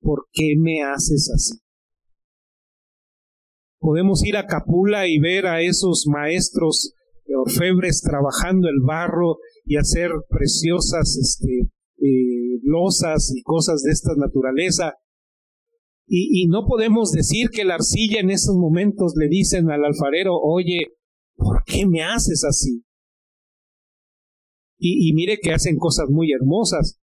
¿por 0.00 0.26
qué 0.32 0.54
me 0.58 0.82
haces 0.82 1.30
así? 1.34 1.60
Podemos 3.80 4.22
ir 4.24 4.36
a 4.36 4.46
Capula 4.46 5.08
y 5.08 5.18
ver 5.18 5.46
a 5.46 5.62
esos 5.62 6.06
maestros 6.06 6.94
orfebres 7.34 8.02
trabajando 8.02 8.68
el 8.68 8.80
barro 8.86 9.38
y 9.64 9.76
hacer 9.76 10.10
preciosas 10.28 11.16
este, 11.16 11.70
eh, 11.98 12.60
losas 12.62 13.32
y 13.34 13.42
cosas 13.42 13.82
de 13.82 13.92
esta 13.92 14.12
naturaleza. 14.16 14.94
Y, 16.12 16.48
no 16.48 16.66
podemos 16.66 17.12
decir 17.12 17.50
que 17.50 17.64
la 17.64 17.76
arcilla 17.76 18.18
en 18.18 18.30
esos 18.30 18.56
momentos 18.56 19.14
le 19.16 19.28
dicen 19.28 19.70
al 19.70 19.84
alfarero, 19.84 20.34
oye, 20.42 20.96
¿por 21.36 21.62
qué 21.64 21.86
me 21.86 22.02
haces 22.02 22.42
así? 22.42 22.82
Y 24.76 25.12
mire 25.12 25.38
que 25.40 25.52
hacen 25.52 25.76
cosas 25.76 26.06
muy 26.08 26.32
hermosas, 26.32 26.98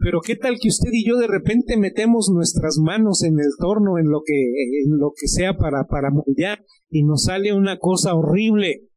pero 0.00 0.20
qué 0.20 0.34
tal 0.34 0.56
que 0.60 0.68
usted 0.68 0.88
y 0.92 1.06
yo 1.06 1.18
de 1.18 1.26
repente 1.26 1.76
metemos 1.76 2.30
nuestras 2.32 2.78
manos 2.78 3.22
en 3.22 3.38
el 3.38 3.50
torno, 3.58 3.98
en 3.98 4.08
lo 4.08 4.22
que, 4.24 4.34
en 4.34 4.98
lo 4.98 5.12
que 5.14 5.28
sea 5.28 5.58
para, 5.58 5.84
para 5.84 6.10
moldear, 6.10 6.64
y 6.88 7.04
nos 7.04 7.24
sale 7.24 7.52
una 7.52 7.78
cosa 7.78 8.14
horrible. 8.14 8.88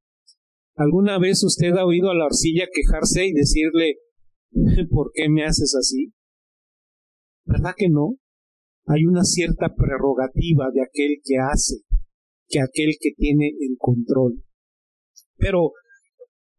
¿Alguna 0.76 1.20
vez 1.20 1.44
usted 1.44 1.74
ha 1.74 1.86
oído 1.86 2.10
a 2.10 2.16
la 2.16 2.26
arcilla 2.26 2.68
quejarse 2.74 3.28
y 3.28 3.34
decirle, 3.34 3.98
¿por 4.90 5.12
qué 5.14 5.28
me 5.30 5.44
haces 5.44 5.76
así? 5.78 6.14
¿Verdad 7.46 7.74
que 7.76 7.90
no? 7.90 8.16
Hay 8.86 9.06
una 9.06 9.24
cierta 9.24 9.76
prerrogativa 9.76 10.72
de 10.74 10.84
aquel 10.84 11.18
que 11.22 11.36
hace, 11.38 11.82
que 12.48 12.62
aquel 12.62 12.96
que 13.00 13.12
tiene 13.16 13.50
el 13.60 13.76
control. 13.78 14.42
Pero 15.36 15.74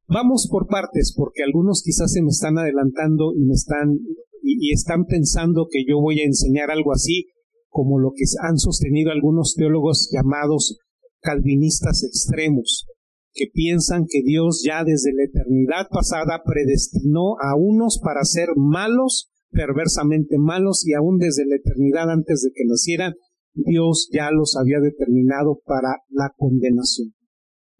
vamos 0.07 0.49
por 0.51 0.67
partes, 0.67 1.15
porque 1.17 1.43
algunos 1.43 1.83
quizás 1.83 2.13
se 2.13 2.23
me 2.23 2.29
están 2.29 2.59
adelantando 2.59 3.33
y 3.35 3.41
me 3.41 3.55
están 3.55 3.99
y, 4.45 4.73
están 4.73 5.07
pensando 5.07 5.67
que 5.71 5.85
yo 5.89 6.01
voy 6.01 6.21
a 6.21 6.25
enseñar 6.25 6.71
algo 6.71 6.93
así, 6.93 7.27
como 7.69 7.99
lo 7.99 8.13
que 8.15 8.25
han 8.43 8.59
sostenido 8.59 9.11
algunos 9.11 9.55
teólogos 9.57 10.11
llamados 10.13 10.79
calvinistas 11.21 12.05
extremos, 12.05 12.87
que 13.33 13.47
piensan 13.53 14.05
que 14.09 14.23
Dios 14.23 14.63
ya 14.65 14.85
desde 14.85 15.13
la 15.15 15.25
eternidad 15.25 15.89
pasada 15.91 16.43
predestinó 16.45 17.37
a 17.41 17.57
unos 17.57 17.99
para 18.03 18.23
ser 18.25 18.51
malos, 18.57 19.31
perversamente 19.51 20.37
malos, 20.39 20.87
y 20.87 20.93
aún 20.93 21.19
desde 21.19 21.47
la 21.47 21.57
eternidad 21.57 22.11
antes 22.11 22.43
de 22.43 22.51
que 22.55 22.65
nacieran, 22.69 23.15
Dios 23.55 24.09
ya 24.13 24.31
los 24.31 24.57
había 24.57 24.81
determinado 24.81 25.61
para 25.65 25.97
la 26.11 26.33
condenación. 26.37 27.15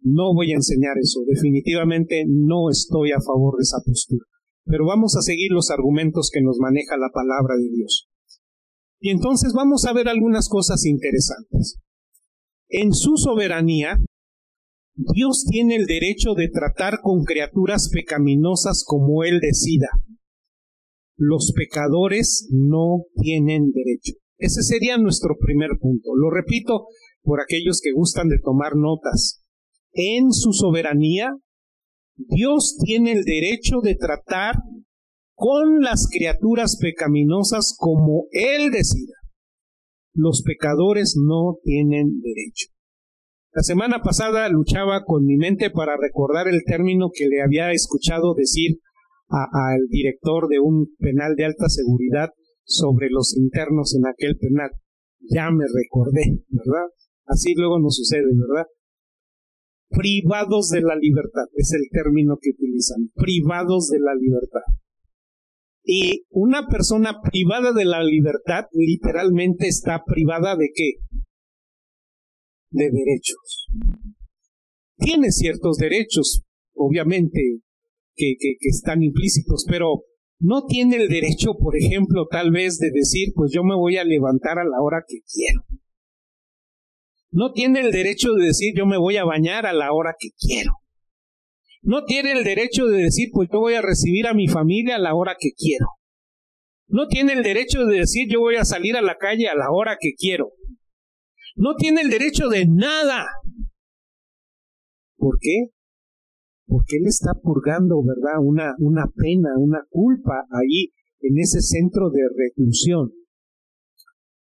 No 0.01 0.33
voy 0.33 0.51
a 0.51 0.55
enseñar 0.55 0.97
eso, 0.99 1.21
definitivamente 1.27 2.25
no 2.27 2.69
estoy 2.69 3.11
a 3.11 3.21
favor 3.21 3.57
de 3.57 3.63
esa 3.63 3.77
postura. 3.85 4.25
Pero 4.65 4.85
vamos 4.85 5.15
a 5.15 5.21
seguir 5.21 5.51
los 5.51 5.69
argumentos 5.69 6.29
que 6.33 6.41
nos 6.41 6.57
maneja 6.59 6.97
la 6.97 7.09
palabra 7.13 7.55
de 7.55 7.69
Dios. 7.69 8.09
Y 8.99 9.11
entonces 9.11 9.53
vamos 9.53 9.85
a 9.85 9.93
ver 9.93 10.07
algunas 10.07 10.49
cosas 10.49 10.85
interesantes. 10.85 11.79
En 12.67 12.93
su 12.93 13.17
soberanía, 13.17 13.99
Dios 14.95 15.45
tiene 15.49 15.75
el 15.75 15.85
derecho 15.85 16.33
de 16.33 16.49
tratar 16.49 17.01
con 17.01 17.23
criaturas 17.23 17.89
pecaminosas 17.91 18.83
como 18.85 19.23
Él 19.23 19.39
decida. 19.39 19.89
Los 21.17 21.53
pecadores 21.55 22.47
no 22.51 23.03
tienen 23.21 23.71
derecho. 23.71 24.13
Ese 24.37 24.63
sería 24.63 24.97
nuestro 24.97 25.35
primer 25.39 25.71
punto. 25.79 26.15
Lo 26.15 26.29
repito 26.29 26.87
por 27.21 27.41
aquellos 27.41 27.81
que 27.81 27.91
gustan 27.91 28.29
de 28.29 28.39
tomar 28.39 28.75
notas. 28.75 29.43
En 29.91 30.31
su 30.31 30.51
soberanía, 30.51 31.35
Dios 32.15 32.77
tiene 32.83 33.11
el 33.11 33.23
derecho 33.23 33.81
de 33.81 33.95
tratar 33.95 34.55
con 35.33 35.81
las 35.81 36.07
criaturas 36.09 36.77
pecaminosas 36.79 37.75
como 37.77 38.25
Él 38.31 38.71
decida. 38.71 39.13
Los 40.13 40.43
pecadores 40.43 41.15
no 41.21 41.57
tienen 41.63 42.21
derecho. 42.21 42.67
La 43.51 43.63
semana 43.63 44.01
pasada 44.01 44.47
luchaba 44.49 45.03
con 45.05 45.25
mi 45.25 45.37
mente 45.37 45.69
para 45.69 45.97
recordar 45.97 46.47
el 46.47 46.63
término 46.65 47.09
que 47.13 47.27
le 47.27 47.41
había 47.41 47.71
escuchado 47.71 48.33
decir 48.33 48.79
al 49.29 49.87
director 49.89 50.47
de 50.47 50.59
un 50.59 50.93
penal 50.99 51.35
de 51.35 51.45
alta 51.45 51.67
seguridad 51.67 52.29
sobre 52.63 53.07
los 53.09 53.35
internos 53.35 53.95
en 53.95 54.07
aquel 54.07 54.37
penal. 54.37 54.71
Ya 55.21 55.49
me 55.51 55.65
recordé, 55.65 56.43
¿verdad? 56.49 56.87
Así 57.25 57.53
luego 57.55 57.79
nos 57.79 57.95
sucede, 57.95 58.23
¿verdad? 58.23 58.67
Privados 59.95 60.69
de 60.69 60.81
la 60.81 60.95
libertad, 60.95 61.45
es 61.55 61.71
el 61.73 61.87
término 61.91 62.37
que 62.41 62.51
utilizan, 62.51 63.09
privados 63.15 63.89
de 63.89 63.99
la 63.99 64.13
libertad. 64.13 64.61
Y 65.83 66.25
una 66.29 66.67
persona 66.67 67.21
privada 67.21 67.71
de 67.71 67.85
la 67.85 68.03
libertad 68.03 68.65
literalmente 68.73 69.67
está 69.67 70.03
privada 70.05 70.55
de 70.55 70.69
qué? 70.73 70.91
De 72.71 72.85
derechos. 72.85 73.67
Tiene 74.97 75.31
ciertos 75.31 75.77
derechos, 75.77 76.43
obviamente, 76.73 77.59
que, 78.15 78.33
que, 78.39 78.55
que 78.59 78.69
están 78.69 79.03
implícitos, 79.03 79.65
pero 79.69 80.03
no 80.39 80.65
tiene 80.65 80.97
el 80.97 81.07
derecho, 81.07 81.53
por 81.59 81.77
ejemplo, 81.77 82.27
tal 82.29 82.51
vez 82.51 82.79
de 82.79 82.91
decir, 82.91 83.29
pues 83.35 83.51
yo 83.53 83.63
me 83.63 83.75
voy 83.75 83.97
a 83.97 84.03
levantar 84.03 84.57
a 84.57 84.65
la 84.65 84.81
hora 84.81 85.03
que 85.07 85.19
quiero 85.31 85.63
no 87.35 87.51
tiene 87.51 87.81
el 87.81 87.91
derecho 87.91 88.31
de 88.31 88.45
decir 88.45 88.73
yo 88.77 88.85
me 88.85 88.97
voy 88.97 89.17
a 89.17 89.25
bañar 89.25 89.65
a 89.65 89.73
la 89.73 89.91
hora 89.91 90.15
que 90.17 90.29
quiero. 90.39 90.71
No 91.81 92.05
tiene 92.05 92.31
el 92.31 92.45
derecho 92.45 92.85
de 92.85 93.03
decir 93.03 93.27
pues 93.33 93.49
yo 93.51 93.59
voy 93.59 93.73
a 93.73 93.81
recibir 93.81 94.25
a 94.27 94.33
mi 94.33 94.47
familia 94.47 94.95
a 94.95 94.99
la 94.99 95.13
hora 95.13 95.35
que 95.37 95.49
quiero. 95.51 95.85
No 96.87 97.07
tiene 97.07 97.33
el 97.33 97.43
derecho 97.43 97.85
de 97.85 97.99
decir 97.99 98.29
yo 98.31 98.39
voy 98.39 98.55
a 98.55 98.63
salir 98.63 98.95
a 98.95 99.01
la 99.01 99.17
calle 99.17 99.49
a 99.49 99.55
la 99.55 99.69
hora 99.69 99.97
que 99.99 100.13
quiero. 100.17 100.53
No 101.57 101.75
tiene 101.75 102.03
el 102.03 102.09
derecho 102.09 102.47
de 102.47 102.67
nada. 102.67 103.25
¿Por 105.17 105.37
qué? 105.41 105.71
Porque 106.67 106.95
él 106.95 107.07
está 107.07 107.33
purgando, 107.33 108.01
¿verdad? 108.01 108.39
Una, 108.41 108.75
una 108.79 109.11
pena, 109.13 109.49
una 109.57 109.83
culpa 109.89 110.45
ahí 110.51 110.93
en 111.19 111.37
ese 111.37 111.59
centro 111.59 112.09
de 112.11 112.21
reclusión. 112.33 113.11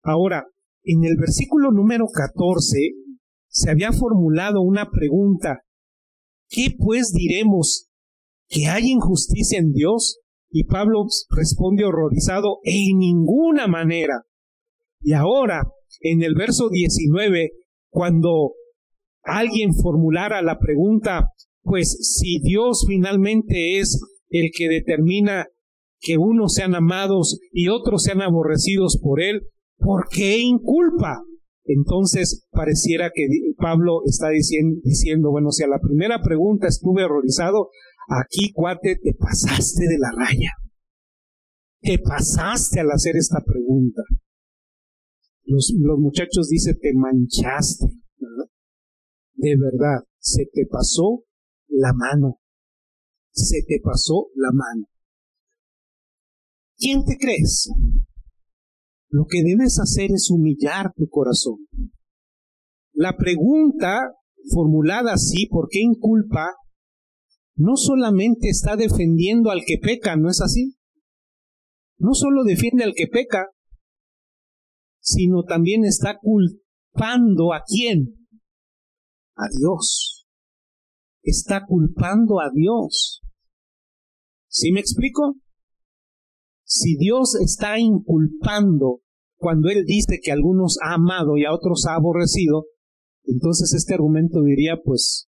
Ahora, 0.03 0.45
en 0.85 1.03
el 1.03 1.17
versículo 1.17 1.71
número 1.71 2.05
14 2.07 2.77
se 3.47 3.71
había 3.71 3.91
formulado 3.91 4.61
una 4.61 4.89
pregunta. 4.91 5.61
¿Qué 6.47 6.75
pues 6.77 7.11
diremos? 7.11 7.89
¿Que 8.47 8.67
hay 8.67 8.91
injusticia 8.91 9.59
en 9.59 9.71
Dios? 9.71 10.19
Y 10.49 10.65
Pablo 10.65 11.05
responde 11.29 11.85
horrorizado, 11.85 12.59
en 12.63 12.99
ninguna 12.99 13.67
manera. 13.67 14.23
Y 15.01 15.13
ahora, 15.13 15.63
en 16.01 16.21
el 16.21 16.35
verso 16.35 16.69
19, 16.69 17.51
cuando 17.89 18.53
alguien 19.23 19.73
formulara 19.73 20.41
la 20.41 20.59
pregunta, 20.59 21.29
pues 21.63 21.97
si 22.19 22.39
Dios 22.39 22.85
finalmente 22.87 23.79
es 23.79 23.99
el 24.29 24.51
que 24.55 24.69
determina 24.69 25.47
que 25.99 26.17
unos 26.17 26.53
sean 26.53 26.75
amados 26.75 27.39
y 27.51 27.69
otros 27.69 28.03
sean 28.03 28.21
aborrecidos 28.21 28.99
por 29.01 29.21
Él, 29.21 29.47
¿Por 29.77 30.07
qué 30.09 30.39
inculpa? 30.39 31.23
Entonces 31.65 32.45
pareciera 32.51 33.11
que 33.13 33.27
Pablo 33.57 34.01
está 34.05 34.29
diciendo, 34.29 35.31
bueno, 35.31 35.51
si 35.51 35.63
a 35.63 35.67
la 35.67 35.79
primera 35.79 36.21
pregunta 36.21 36.67
estuve 36.67 37.03
horrorizado, 37.03 37.69
aquí 38.07 38.51
cuate 38.53 38.97
te 39.01 39.13
pasaste 39.13 39.88
de 39.88 39.97
la 39.97 40.11
raya. 40.15 40.51
Te 41.81 41.97
pasaste 41.99 42.79
al 42.79 42.91
hacer 42.91 43.15
esta 43.15 43.43
pregunta. 43.43 44.03
Los, 45.43 45.73
los 45.79 45.99
muchachos 45.99 46.49
dicen, 46.49 46.77
te 46.79 46.93
manchaste. 46.93 47.85
De 49.33 49.55
verdad, 49.57 50.03
se 50.19 50.45
te 50.51 50.65
pasó 50.65 51.23
la 51.67 51.93
mano. 51.93 52.39
Se 53.31 53.63
te 53.67 53.79
pasó 53.83 54.29
la 54.35 54.49
mano. 54.51 54.88
¿Quién 56.77 57.05
te 57.05 57.17
crees? 57.17 57.69
Lo 59.15 59.28
que 59.30 59.43
debes 59.43 59.80
hacer 59.80 60.12
es 60.12 60.30
humillar 60.30 60.91
tu 60.93 61.08
corazón. 61.08 61.67
La 62.91 63.15
pregunta 63.15 64.12
formulada 64.54 65.13
así, 65.13 65.47
¿por 65.47 65.69
qué 65.71 65.80
inculpa? 65.80 66.49
No 67.56 67.78
solamente 67.78 68.49
está 68.49 68.75
defendiendo 68.75 69.51
al 69.51 69.62
que 69.65 69.78
peca, 69.82 70.17
¿no 70.17 70.30
es 70.30 70.41
así? 70.41 70.75
No 71.97 72.13
solo 72.13 72.43
defiende 72.43 72.84
al 72.84 72.91
que 72.93 73.08
peca, 73.08 73.51
sino 74.99 75.43
también 75.43 75.86
está 75.86 76.17
culpando 76.19 77.54
a 77.54 77.63
quién? 77.65 78.28
a 79.38 79.47
Dios. 79.58 80.25
Está 81.21 81.65
culpando 81.65 82.41
a 82.41 82.49
Dios. 82.54 83.21
¿Sí 84.49 84.73
me 84.73 84.82
explico? 84.82 85.36
Si 86.65 86.97
Dios 86.97 87.36
está 87.36 87.80
inculpando 87.80 89.04
cuando 89.37 89.69
Él 89.69 89.85
dice 89.85 90.19
que 90.21 90.31
a 90.31 90.35
algunos 90.35 90.77
ha 90.83 90.95
amado 90.95 91.37
y 91.37 91.45
a 91.45 91.53
otros 91.53 91.85
ha 91.87 91.95
aborrecido, 91.95 92.65
entonces 93.23 93.73
este 93.73 93.93
argumento 93.93 94.41
diría, 94.41 94.77
pues, 94.83 95.27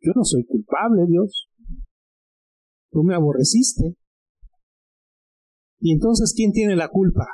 yo 0.00 0.12
no 0.14 0.24
soy 0.24 0.44
culpable, 0.44 1.02
Dios. 1.08 1.48
Tú 2.90 3.02
me 3.04 3.14
aborreciste. 3.14 3.96
Y 5.80 5.92
entonces, 5.92 6.32
¿quién 6.36 6.52
tiene 6.52 6.76
la 6.76 6.88
culpa? 6.88 7.26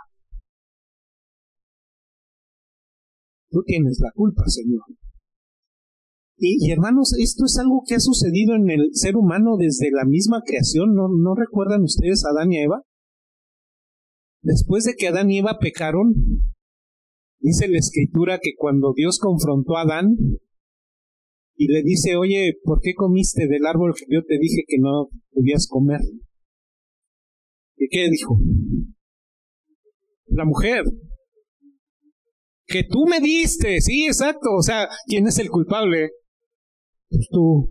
Tú 3.50 3.62
tienes 3.64 3.98
la 4.00 4.10
culpa, 4.14 4.42
Señor. 4.46 4.82
Y, 6.40 6.70
hermanos, 6.70 7.14
esto 7.18 7.46
es 7.46 7.58
algo 7.58 7.82
que 7.86 7.96
ha 7.96 8.00
sucedido 8.00 8.54
en 8.54 8.70
el 8.70 8.90
ser 8.92 9.16
humano 9.16 9.56
desde 9.58 9.90
la 9.90 10.04
misma 10.04 10.42
creación. 10.46 10.94
¿No, 10.94 11.08
¿No 11.08 11.34
recuerdan 11.34 11.82
ustedes 11.82 12.24
a 12.24 12.30
Adán 12.30 12.52
y 12.52 12.62
Eva? 12.62 12.82
Después 14.48 14.84
de 14.84 14.94
que 14.94 15.08
Adán 15.08 15.30
y 15.30 15.40
Eva 15.40 15.58
pecaron, 15.60 16.14
dice 17.38 17.68
la 17.68 17.76
escritura 17.76 18.38
que 18.42 18.52
cuando 18.56 18.94
Dios 18.96 19.18
confrontó 19.18 19.76
a 19.76 19.82
Adán 19.82 20.16
y 21.54 21.70
le 21.70 21.82
dice, 21.82 22.16
oye, 22.16 22.54
¿por 22.64 22.80
qué 22.80 22.94
comiste 22.94 23.46
del 23.46 23.66
árbol 23.66 23.92
que 23.94 24.06
yo 24.08 24.24
te 24.24 24.38
dije 24.40 24.62
que 24.66 24.78
no 24.78 25.10
podías 25.32 25.66
comer? 25.68 26.00
¿Y 27.76 27.88
qué 27.90 28.08
dijo? 28.08 28.38
La 30.28 30.46
mujer. 30.46 30.84
Que 32.64 32.84
tú 32.88 33.04
me 33.06 33.20
diste, 33.20 33.82
sí, 33.82 34.06
exacto. 34.06 34.48
O 34.56 34.62
sea, 34.62 34.88
¿quién 35.08 35.26
es 35.26 35.38
el 35.38 35.50
culpable? 35.50 36.12
Pues 37.10 37.28
tú. 37.30 37.70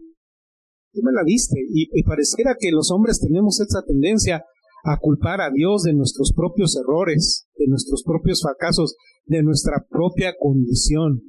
Tú 0.94 1.02
me 1.02 1.12
la 1.12 1.24
diste. 1.26 1.60
Y, 1.74 1.90
y 1.92 2.04
pareciera 2.04 2.56
que 2.60 2.70
los 2.70 2.92
hombres 2.92 3.20
tenemos 3.20 3.60
esa 3.62 3.84
tendencia 3.84 4.44
a 4.88 4.98
culpar 5.00 5.42
a 5.42 5.52
Dios 5.52 5.84
de 5.84 5.94
nuestros 5.94 6.32
propios 6.34 6.78
errores, 6.78 7.46
de 7.58 7.68
nuestros 7.68 8.04
propios 8.04 8.42
fracasos, 8.42 8.96
de 9.26 9.44
nuestra 9.44 9.86
propia 9.90 10.34
condición. 10.40 11.22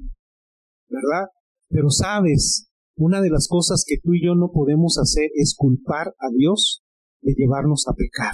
¿Verdad? 0.87 1.27
Pero 1.67 1.89
sabes, 1.89 2.71
una 2.95 3.21
de 3.21 3.29
las 3.29 3.49
cosas 3.49 3.83
que 3.85 3.97
tú 4.01 4.13
y 4.13 4.25
yo 4.25 4.35
no 4.35 4.51
podemos 4.53 4.97
hacer 4.97 5.29
es 5.35 5.55
culpar 5.57 6.07
a 6.07 6.29
Dios 6.33 6.83
de 7.21 7.33
llevarnos 7.35 7.85
a 7.89 7.95
pecar. 7.95 8.31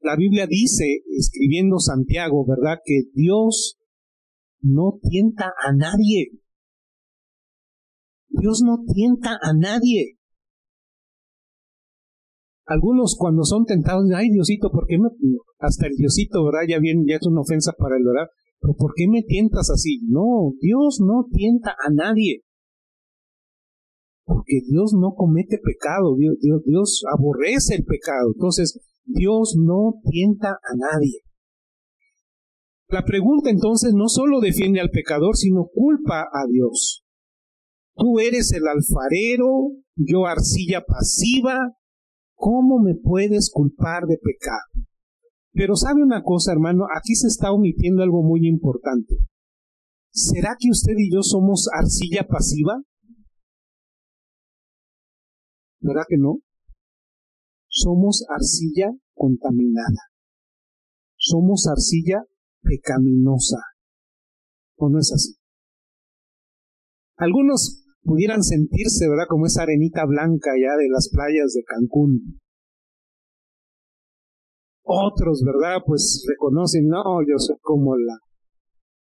La 0.00 0.16
Biblia 0.16 0.46
dice, 0.46 0.84
escribiendo 1.16 1.78
Santiago, 1.78 2.44
¿verdad? 2.46 2.78
Que 2.84 3.04
Dios 3.14 3.78
no 4.60 4.98
tienta 5.02 5.52
a 5.66 5.72
nadie. 5.72 6.40
Dios 8.28 8.62
no 8.64 8.84
tienta 8.94 9.38
a 9.40 9.54
nadie. 9.54 10.19
Algunos 12.70 13.16
cuando 13.18 13.42
son 13.42 13.64
tentados, 13.64 14.04
ay 14.14 14.30
Diosito, 14.30 14.70
¿por 14.70 14.86
qué 14.86 14.96
me... 14.96 15.08
Hasta 15.58 15.88
el 15.88 15.96
Diosito, 15.96 16.44
¿verdad? 16.44 16.68
Ya 16.68 16.78
bien, 16.78 17.04
ya 17.04 17.16
es 17.16 17.26
una 17.26 17.40
ofensa 17.40 17.72
para 17.76 17.96
él, 17.96 18.04
¿verdad? 18.06 18.28
Pero 18.60 18.74
¿por 18.74 18.92
qué 18.94 19.08
me 19.08 19.22
tientas 19.22 19.70
así? 19.70 19.98
No, 20.06 20.52
Dios 20.60 21.00
no 21.04 21.26
tienta 21.32 21.72
a 21.72 21.90
nadie. 21.92 22.44
Porque 24.24 24.60
Dios 24.68 24.92
no 24.94 25.14
comete 25.16 25.58
pecado, 25.58 26.14
Dios, 26.16 26.36
Dios, 26.40 26.62
Dios 26.64 27.02
aborrece 27.12 27.74
el 27.74 27.84
pecado. 27.84 28.30
Entonces, 28.36 28.78
Dios 29.04 29.56
no 29.58 29.94
tienta 30.08 30.50
a 30.50 30.76
nadie. 30.76 31.22
La 32.86 33.04
pregunta 33.04 33.50
entonces 33.50 33.94
no 33.94 34.06
solo 34.06 34.38
defiende 34.38 34.78
al 34.78 34.90
pecador, 34.90 35.36
sino 35.36 35.66
culpa 35.74 36.20
a 36.20 36.46
Dios. 36.48 37.04
Tú 37.96 38.20
eres 38.20 38.52
el 38.52 38.62
alfarero, 38.68 39.72
yo 39.96 40.26
arcilla 40.26 40.84
pasiva, 40.86 41.74
¿Cómo 42.42 42.78
me 42.78 42.94
puedes 42.94 43.50
culpar 43.52 44.06
de 44.06 44.16
pecado? 44.16 44.86
Pero 45.52 45.76
sabe 45.76 46.02
una 46.02 46.22
cosa, 46.22 46.52
hermano, 46.52 46.86
aquí 46.96 47.14
se 47.14 47.26
está 47.26 47.52
omitiendo 47.52 48.02
algo 48.02 48.22
muy 48.22 48.48
importante. 48.48 49.14
¿Será 50.10 50.56
que 50.58 50.70
usted 50.70 50.94
y 50.96 51.12
yo 51.12 51.22
somos 51.22 51.68
arcilla 51.70 52.26
pasiva? 52.26 52.80
¿Verdad 55.80 56.04
que 56.08 56.16
no? 56.16 56.38
Somos 57.68 58.24
arcilla 58.34 58.88
contaminada. 59.12 60.08
Somos 61.18 61.66
arcilla 61.66 62.24
pecaminosa. 62.62 63.58
¿O 64.76 64.88
no 64.88 64.98
es 64.98 65.12
así? 65.12 65.34
Algunos 67.18 67.84
pudieran 68.02 68.42
sentirse, 68.42 69.08
¿verdad? 69.08 69.24
Como 69.28 69.46
esa 69.46 69.62
arenita 69.62 70.04
blanca 70.06 70.50
ya 70.56 70.76
de 70.76 70.88
las 70.88 71.10
playas 71.12 71.52
de 71.54 71.62
Cancún. 71.64 72.40
Otros, 74.82 75.42
¿verdad? 75.44 75.82
Pues 75.86 76.24
reconocen, 76.28 76.88
no, 76.88 77.20
yo 77.22 77.38
soy 77.38 77.56
como 77.60 77.96
la 77.96 78.18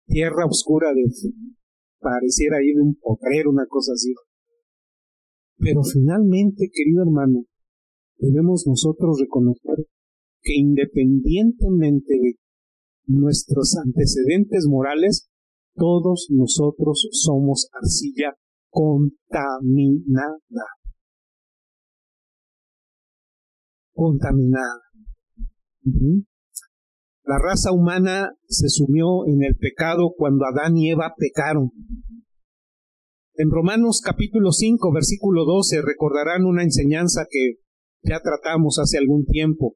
tierra 0.08 0.46
oscura 0.46 0.94
de, 0.94 1.04
pareciera 2.00 2.64
ir 2.64 2.80
un 2.82 2.96
potrero, 2.96 3.52
una 3.52 3.66
cosa 3.68 3.92
así. 3.94 4.14
Pero 5.58 5.84
finalmente, 5.84 6.70
querido 6.72 7.04
hermano, 7.04 7.46
debemos 8.18 8.66
nosotros 8.66 9.20
reconocer 9.20 9.86
que 10.42 10.54
independientemente 10.56 12.14
de 12.14 12.36
nuestros 13.08 13.76
antecedentes 13.78 14.66
morales, 14.68 15.30
todos 15.76 16.28
nosotros 16.32 17.08
somos 17.12 17.70
arcilla 17.74 18.36
contaminada. 18.70 20.38
Contaminada. 23.94 24.82
La 27.24 27.40
raza 27.40 27.72
humana 27.72 28.32
se 28.48 28.70
sumió 28.70 29.26
en 29.28 29.44
el 29.44 29.56
pecado 29.58 30.14
cuando 30.16 30.46
Adán 30.46 30.78
y 30.78 30.92
Eva 30.92 31.14
pecaron. 31.18 31.72
En 33.36 33.50
Romanos 33.52 34.02
capítulo 34.04 34.52
5, 34.52 34.92
versículo 34.94 35.46
12, 35.46 35.82
recordarán 35.82 36.46
una 36.46 36.64
enseñanza 36.64 37.26
que 37.30 37.56
ya 38.02 38.20
tratamos 38.22 38.80
hace 38.80 38.98
algún 38.98 39.26
tiempo. 39.26 39.76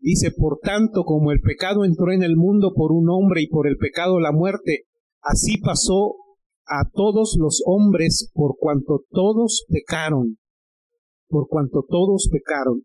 Dice, 0.00 0.30
por 0.30 0.58
tanto, 0.60 1.04
como 1.04 1.32
el 1.32 1.40
pecado 1.40 1.84
entró 1.84 2.12
en 2.12 2.22
el 2.22 2.36
mundo 2.36 2.72
por 2.74 2.92
un 2.92 3.08
hombre 3.08 3.42
y 3.42 3.48
por 3.48 3.66
el 3.66 3.76
pecado 3.76 4.20
la 4.20 4.32
muerte, 4.32 4.84
así 5.22 5.58
pasó 5.60 6.14
a 6.68 6.88
todos 6.92 7.36
los 7.38 7.62
hombres 7.66 8.30
por 8.34 8.56
cuanto 8.58 9.04
todos 9.10 9.64
pecaron, 9.68 10.38
por 11.28 11.48
cuanto 11.48 11.84
todos 11.88 12.28
pecaron. 12.30 12.82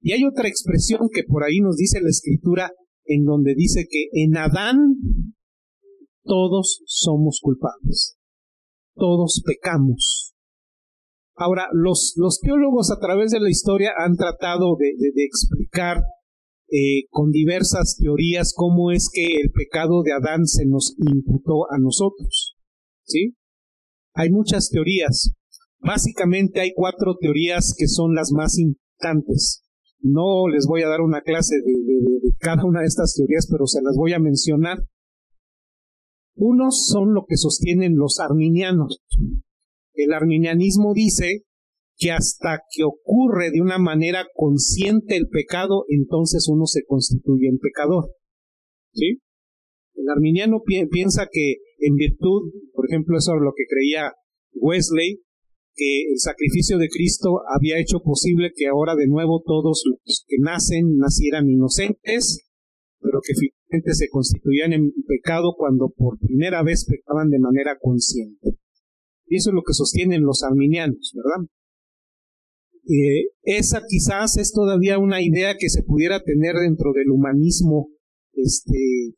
Y 0.00 0.12
hay 0.12 0.24
otra 0.24 0.48
expresión 0.48 1.08
que 1.12 1.24
por 1.24 1.44
ahí 1.44 1.60
nos 1.60 1.76
dice 1.76 2.00
la 2.00 2.08
escritura 2.08 2.72
en 3.04 3.24
donde 3.24 3.54
dice 3.54 3.86
que 3.90 4.08
en 4.12 4.36
Adán 4.36 4.94
todos 6.24 6.82
somos 6.86 7.40
culpables, 7.42 8.16
todos 8.94 9.42
pecamos. 9.44 10.34
Ahora, 11.34 11.66
los, 11.72 12.14
los 12.16 12.40
teólogos 12.40 12.90
a 12.90 12.98
través 12.98 13.30
de 13.30 13.40
la 13.40 13.48
historia 13.48 13.92
han 13.96 14.16
tratado 14.16 14.76
de, 14.78 14.90
explicar 15.24 15.98
eh, 16.70 17.06
con 17.10 17.30
diversas 17.30 17.96
teorías 17.98 18.52
cómo 18.54 18.90
es 18.90 19.08
que 19.12 19.24
el 19.24 19.50
pecado 19.52 20.02
de 20.02 20.12
Adán 20.12 20.46
se 20.46 20.66
nos 20.66 20.94
imputó 20.98 21.70
a 21.70 21.78
nosotros. 21.78 22.47
¿Sí? 23.08 23.34
Hay 24.14 24.30
muchas 24.30 24.70
teorías. 24.70 25.32
Básicamente 25.80 26.60
hay 26.60 26.72
cuatro 26.74 27.16
teorías 27.20 27.74
que 27.76 27.88
son 27.88 28.14
las 28.14 28.30
más 28.32 28.58
importantes. 28.58 29.64
No 30.00 30.48
les 30.48 30.66
voy 30.66 30.82
a 30.82 30.88
dar 30.88 31.00
una 31.00 31.22
clase 31.22 31.56
de, 31.56 32.32
cada 32.38 32.64
una 32.64 32.80
de 32.80 32.86
estas 32.86 33.14
teorías, 33.14 33.48
pero 33.50 33.66
se 33.66 33.82
las 33.82 33.96
voy 33.96 34.12
a 34.12 34.18
mencionar. 34.18 34.84
Unos 36.34 36.86
son 36.86 37.14
lo 37.14 37.24
que 37.28 37.36
sostienen 37.36 37.96
los 37.96 38.20
arminianos. 38.20 39.02
El 39.94 40.12
arminianismo 40.12 40.94
dice 40.94 41.42
que 41.96 42.12
hasta 42.12 42.62
que 42.70 42.84
ocurre 42.84 43.50
de 43.50 43.60
una 43.60 43.78
manera 43.78 44.24
consciente 44.34 45.16
el 45.16 45.28
pecado, 45.28 45.84
entonces 45.88 46.46
uno 46.48 46.66
se 46.66 46.84
constituye 46.86 47.48
en 47.48 47.58
pecador. 47.58 48.12
¿Sí? 48.92 49.20
El 49.94 50.08
arminiano 50.08 50.62
piensa 50.64 51.26
que 51.30 51.56
en 51.78 51.94
virtud, 51.94 52.52
por 52.72 52.86
ejemplo, 52.88 53.16
eso 53.16 53.32
es 53.34 53.42
lo 53.42 53.52
que 53.56 53.64
creía 53.68 54.12
Wesley, 54.54 55.22
que 55.74 56.02
el 56.10 56.18
sacrificio 56.18 56.76
de 56.78 56.88
Cristo 56.88 57.40
había 57.48 57.78
hecho 57.78 58.00
posible 58.00 58.52
que 58.54 58.66
ahora 58.66 58.96
de 58.96 59.06
nuevo 59.06 59.42
todos 59.46 59.84
los 59.86 60.24
que 60.26 60.36
nacen 60.40 60.96
nacieran 60.96 61.48
inocentes, 61.48 62.48
pero 63.00 63.20
que 63.24 63.34
finalmente 63.34 63.94
se 63.94 64.08
constituían 64.08 64.72
en 64.72 64.92
pecado 65.06 65.54
cuando 65.56 65.88
por 65.96 66.18
primera 66.18 66.62
vez 66.64 66.84
pecaban 66.84 67.30
de 67.30 67.38
manera 67.38 67.78
consciente. 67.80 68.58
Y 69.26 69.36
eso 69.36 69.50
es 69.50 69.54
lo 69.54 69.62
que 69.62 69.74
sostienen 69.74 70.22
los 70.22 70.42
arminianos, 70.42 71.12
¿verdad? 71.14 71.48
Eh, 72.90 73.28
esa 73.42 73.82
quizás 73.86 74.38
es 74.38 74.52
todavía 74.52 74.98
una 74.98 75.22
idea 75.22 75.56
que 75.58 75.68
se 75.68 75.82
pudiera 75.82 76.22
tener 76.24 76.56
dentro 76.56 76.92
del 76.92 77.10
humanismo 77.10 77.90
este, 78.32 79.14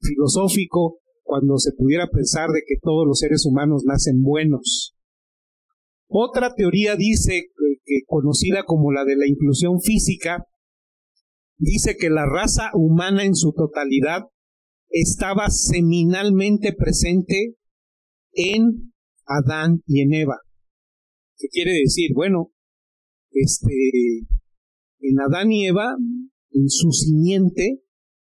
filosófico 0.00 1.01
cuando 1.32 1.56
se 1.56 1.72
pudiera 1.72 2.10
pensar 2.12 2.50
de 2.50 2.60
que 2.60 2.74
todos 2.82 3.06
los 3.06 3.18
seres 3.20 3.46
humanos 3.46 3.84
nacen 3.86 4.20
buenos 4.20 4.94
Otra 6.06 6.54
teoría 6.54 6.94
dice, 6.94 7.46
que 7.86 8.00
conocida 8.06 8.64
como 8.66 8.92
la 8.92 9.06
de 9.06 9.16
la 9.16 9.26
inclusión 9.26 9.80
física, 9.80 10.44
dice 11.56 11.96
que 11.96 12.10
la 12.10 12.26
raza 12.26 12.68
humana 12.74 13.24
en 13.24 13.34
su 13.34 13.54
totalidad 13.54 14.24
estaba 14.90 15.48
seminalmente 15.48 16.74
presente 16.74 17.56
en 18.32 18.92
Adán 19.24 19.82
y 19.86 20.02
en 20.02 20.12
Eva. 20.12 20.36
¿Qué 21.38 21.48
quiere 21.48 21.72
decir? 21.72 22.10
Bueno, 22.14 22.52
este, 23.30 23.72
en 25.00 25.18
Adán 25.18 25.50
y 25.50 25.66
Eva, 25.66 25.96
en 26.50 26.68
su 26.68 26.90
simiente, 26.90 27.80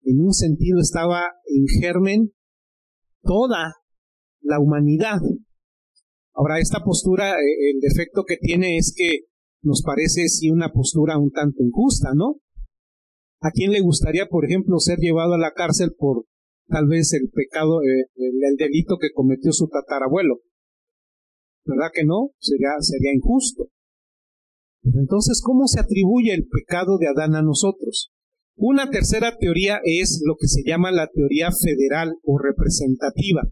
en 0.02 0.20
un 0.20 0.34
sentido 0.34 0.78
estaba 0.78 1.22
en 1.46 1.80
germen 1.80 2.32
toda 3.22 3.74
la 4.40 4.58
humanidad. 4.60 5.20
Ahora, 6.34 6.58
esta 6.58 6.80
postura, 6.84 7.32
eh, 7.32 7.70
el 7.74 7.80
defecto 7.80 8.24
que 8.26 8.36
tiene 8.36 8.76
es 8.76 8.94
que 8.96 9.26
nos 9.62 9.82
parece 9.82 10.28
sí 10.28 10.50
una 10.50 10.72
postura 10.72 11.18
un 11.18 11.30
tanto 11.30 11.62
injusta, 11.62 12.10
¿no? 12.14 12.36
¿A 13.40 13.50
quién 13.50 13.72
le 13.72 13.80
gustaría, 13.80 14.26
por 14.26 14.44
ejemplo, 14.44 14.78
ser 14.78 14.98
llevado 14.98 15.34
a 15.34 15.38
la 15.38 15.52
cárcel 15.52 15.94
por 15.96 16.26
tal 16.68 16.86
vez 16.86 17.12
el 17.12 17.28
pecado, 17.30 17.82
eh, 17.82 18.06
el, 18.14 18.56
delito 18.56 18.98
que 19.00 19.12
cometió 19.12 19.52
su 19.52 19.68
tatarabuelo? 19.68 20.36
¿Verdad 21.64 21.90
que 21.92 22.04
no? 22.04 22.30
Sería, 22.38 22.70
sería 22.80 23.12
injusto. 23.14 23.68
entonces, 24.84 25.42
¿cómo 25.42 25.66
se 25.66 25.80
atribuye 25.80 26.32
el 26.34 26.46
pecado 26.46 26.98
de 26.98 27.08
Adán 27.08 27.34
a 27.34 27.42
nosotros? 27.42 28.11
Una 28.56 28.90
tercera 28.90 29.36
teoría 29.38 29.80
es 29.84 30.22
lo 30.24 30.36
que 30.38 30.46
se 30.46 30.62
llama 30.64 30.90
la 30.90 31.08
teoría 31.08 31.50
federal 31.50 32.14
o 32.22 32.38
representativa. 32.38 33.42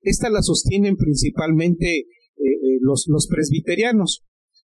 Esta 0.00 0.30
la 0.30 0.42
sostienen 0.42 0.96
principalmente 0.96 1.98
eh, 1.98 2.04
eh, 2.38 2.78
los, 2.80 3.06
los 3.08 3.26
presbiterianos. 3.28 4.24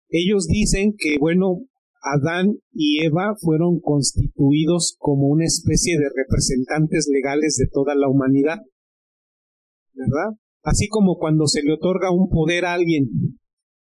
Ellos 0.09 0.47
dicen 0.47 0.95
que, 0.99 1.17
bueno, 1.19 1.63
Adán 2.03 2.57
y 2.73 3.05
Eva 3.05 3.35
fueron 3.41 3.81
constituidos 3.81 4.97
como 4.99 5.29
una 5.29 5.45
especie 5.45 5.99
de 5.99 6.09
representantes 6.15 7.09
legales 7.11 7.57
de 7.57 7.69
toda 7.71 7.95
la 7.95 8.09
humanidad. 8.09 8.59
¿Verdad? 9.93 10.37
Así 10.63 10.89
como 10.89 11.17
cuando 11.17 11.47
se 11.47 11.63
le 11.63 11.73
otorga 11.73 12.11
un 12.11 12.29
poder 12.29 12.65
a 12.65 12.75
alguien, 12.75 13.09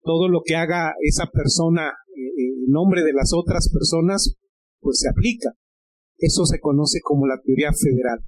todo 0.03 0.29
lo 0.29 0.43
que 0.45 0.57
haga 0.57 0.95
esa 1.01 1.27
persona 1.27 1.89
eh, 1.89 2.21
en 2.39 2.71
nombre 2.71 3.03
de 3.03 3.13
las 3.13 3.33
otras 3.35 3.71
personas, 3.73 4.37
pues 4.81 5.01
se 5.01 5.09
aplica. 5.09 5.51
Eso 6.23 6.47
se 6.47 6.61
conoce 6.61 7.01
como 7.03 7.27
la 7.27 7.41
teoría 7.45 7.73
federal. 7.73 8.21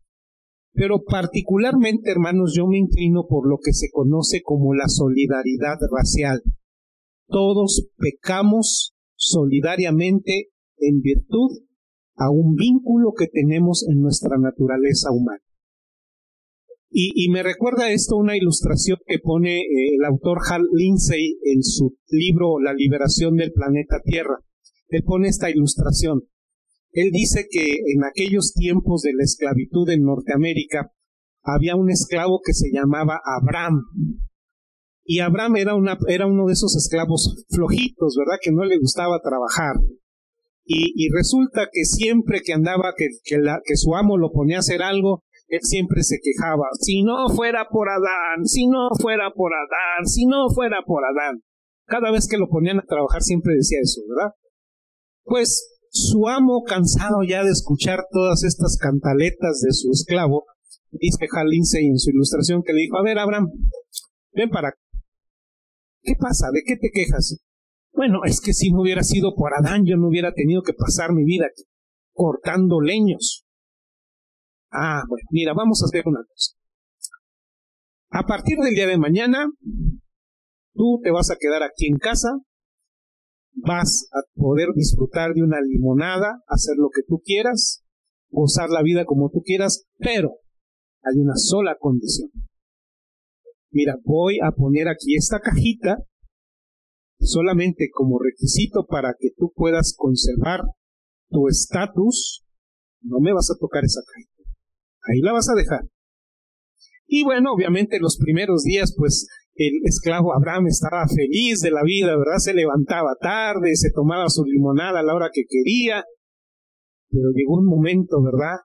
Pero 0.73 1.05
particularmente, 1.05 2.11
hermanos, 2.11 2.53
yo 2.57 2.67
me 2.67 2.77
inclino 2.77 3.27
por 3.29 3.49
lo 3.49 3.59
que 3.65 3.73
se 3.73 3.89
conoce 3.93 4.43
como 4.43 4.75
la 4.75 4.89
solidaridad 4.89 5.79
racial. 5.97 6.43
Todos 7.29 7.87
pecamos 7.97 8.95
solidariamente 9.15 10.49
en 10.77 11.01
virtud 11.03 11.63
a 12.17 12.31
un 12.31 12.57
vínculo 12.57 13.13
que 13.17 13.29
tenemos 13.29 13.87
en 13.89 14.01
nuestra 14.01 14.39
naturaleza 14.39 15.13
humana. 15.13 15.41
Y, 16.97 17.29
me 17.29 17.43
recuerda 17.43 17.91
esto 17.91 18.17
una 18.17 18.37
ilustración 18.37 18.99
que 19.05 19.19
pone 19.19 19.59
eh, 19.59 19.97
el 19.99 20.05
autor 20.05 20.39
Hal 20.49 20.63
Lindsey 20.73 21.39
en 21.43 21.65
su 21.65 21.97
libro 22.09 22.61
La 22.61 22.73
liberación 22.73 23.35
del 23.35 23.53
planeta 23.53 24.01
Tierra. 24.05 24.39
Él 24.89 25.03
pone 25.05 25.27
esta 25.27 25.51
ilustración. 25.51 26.23
Él 26.95 27.11
dice 27.13 27.47
que 27.51 27.61
en 27.61 28.05
aquellos 28.05 28.53
tiempos 28.55 29.03
de 29.03 29.13
la 29.15 29.25
esclavitud 29.25 29.89
en 29.91 30.05
Norteamérica 30.05 30.93
había 31.43 31.77
un 31.77 31.91
esclavo 31.91 32.41
que 32.45 32.55
se 32.55 32.71
llamaba 32.73 33.21
Abraham. 33.25 33.83
Y 35.05 35.19
Abraham 35.19 35.57
era, 35.57 35.75
uno 35.75 36.47
de 36.47 36.53
esos 36.53 36.77
esclavos 36.77 37.45
flojitos, 37.51 38.17
¿verdad? 38.17 38.39
Que 38.41 38.53
no 38.53 38.65
le 38.65 38.79
gustaba 38.79 39.21
trabajar. 39.23 39.77
Y, 40.65 41.11
resulta 41.13 41.69
que 41.71 41.85
siempre 41.85 42.41
que 42.43 42.55
andaba, 42.55 42.95
que, 42.97 43.09
que 43.25 43.77
su 43.77 43.95
amo 43.95 44.17
lo 44.17 44.33
ponía 44.33 44.57
a 44.57 44.61
hacer 44.61 44.81
algo, 44.81 45.25
él 45.49 45.61
siempre 45.63 46.03
se 46.03 46.17
quejaba, 46.23 46.65
si 46.81 47.03
no 47.03 47.29
fuera 47.29 47.69
por 47.71 47.89
Adán, 47.91 48.47
si 48.47 48.67
no 48.67 48.89
fuera 48.99 49.31
por 49.35 49.53
Adán, 49.53 50.07
si 50.07 50.25
no 50.25 50.49
fuera 50.49 50.79
por 50.87 51.05
Adán. 51.05 51.43
Cada 51.87 52.11
vez 52.11 52.27
que 52.29 52.39
lo 52.39 52.49
ponían 52.49 52.79
a 52.79 52.87
trabajar 52.87 53.21
siempre 53.21 53.55
decía 53.55 53.79
eso, 53.83 54.01
¿verdad? 54.09 54.33
Pues 55.25 55.69
su 55.95 56.29
amo, 56.29 56.65
cansado 56.67 57.23
ya 57.23 57.45
de 57.45 57.53
escuchar 57.53 58.07
todas 58.11 58.43
estas 58.43 58.77
cantaletas 58.79 59.61
de 59.61 59.73
su 59.73 59.93
esclavo, 59.93 60.45
dice 60.91 61.29
Hal 61.31 61.53
en 61.53 61.99
su 61.99 62.11
ilustración 62.11 62.63
que 62.65 62.73
le 62.73 62.81
dijo, 62.83 62.99
a 62.99 63.05
ver, 63.05 63.17
Abraham, 63.17 63.47
ven 64.33 64.51
para 64.51 64.71
acá. 64.71 64.79
¿Qué 66.03 66.15
pasa? 66.19 66.49
¿De 66.53 66.63
qué 66.67 66.77
te 66.77 66.91
quejas? 66.93 67.39
Bueno, 67.93 68.25
es 68.25 68.41
que 68.41 68.53
si 68.53 68.73
no 68.73 68.83
hubiera 68.83 69.05
sido 69.05 69.37
por 69.37 69.53
Adán, 69.57 69.85
yo 69.87 69.97
no 69.97 70.09
hubiera 70.09 70.35
tenido 70.35 70.63
que 70.63 70.73
pasar 70.73 71.13
mi 71.13 71.25
vida 71.25 71.47
aquí, 71.47 71.63
cortando 72.13 72.81
leños. 72.81 73.47
Ah, 74.73 75.05
bueno, 75.09 75.29
mira, 75.31 75.55
vamos 75.55 75.81
a 75.81 75.87
hacer 75.87 76.03
una 76.07 76.25
cosa. 76.29 76.57
A 78.11 78.27
partir 78.27 78.59
del 78.59 78.75
día 78.75 78.89
de 78.89 78.99
mañana, 78.99 79.47
tú 80.75 81.01
te 81.05 81.13
vas 81.13 81.31
a 81.31 81.37
quedar 81.39 81.63
aquí 81.63 81.87
en 81.87 81.99
casa, 81.99 82.31
vas 83.55 84.09
a 84.13 84.21
poder 84.35 84.69
disfrutar 84.75 85.33
de 85.35 85.43
una 85.43 85.61
limonada, 85.61 86.43
hacer 86.47 86.75
lo 86.77 86.89
que 86.95 87.03
tú 87.07 87.21
quieras, 87.25 87.85
gozar 88.31 88.71
la 88.71 88.83
vida 88.83 89.05
como 89.05 89.31
tú 89.31 89.43
quieras, 89.43 89.87
pero 89.99 90.39
hay 91.03 91.19
una 91.21 91.37
sola 91.37 91.77
condición. 91.79 92.31
Mira, 93.71 93.97
voy 94.05 94.39
a 94.43 94.53
poner 94.53 94.89
aquí 94.89 95.17
esta 95.17 95.41
cajita 95.41 95.99
solamente 97.19 97.89
como 97.93 98.19
requisito 98.19 98.87
para 98.87 99.15
que 99.19 99.31
tú 99.37 99.53
puedas 99.55 99.95
conservar 99.97 100.63
tu 101.29 101.49
estatus, 101.49 102.45
no 103.03 103.19
me 103.21 103.33
vas 103.33 103.51
a 103.51 103.59
tocar 103.59 103.85
esa 103.85 104.01
cajita. 104.07 104.51
Ahí 105.03 105.21
la 105.21 105.33
vas 105.33 105.49
a 105.49 105.55
dejar. 105.55 105.81
Y 107.07 107.25
bueno, 107.25 107.53
obviamente 107.53 107.99
los 108.01 108.17
primeros 108.19 108.63
días, 108.63 108.95
pues 108.97 109.27
el 109.57 109.81
esclavo 109.85 110.35
Abraham 110.35 110.67
estaba 110.67 111.07
feliz 111.07 111.61
de 111.61 111.71
la 111.71 111.83
vida, 111.85 112.17
¿verdad? 112.17 112.39
Se 112.39 112.55
levantaba 112.55 113.15
tarde, 113.21 113.75
se 113.75 113.91
tomaba 113.93 114.29
su 114.29 114.45
limonada 114.45 115.01
a 115.01 115.03
la 115.03 115.15
hora 115.15 115.31
que 115.33 115.45
quería, 115.49 116.03
pero 117.09 117.31
llegó 117.33 117.59
un 117.59 117.67
momento, 117.67 118.21
¿verdad? 118.23 118.59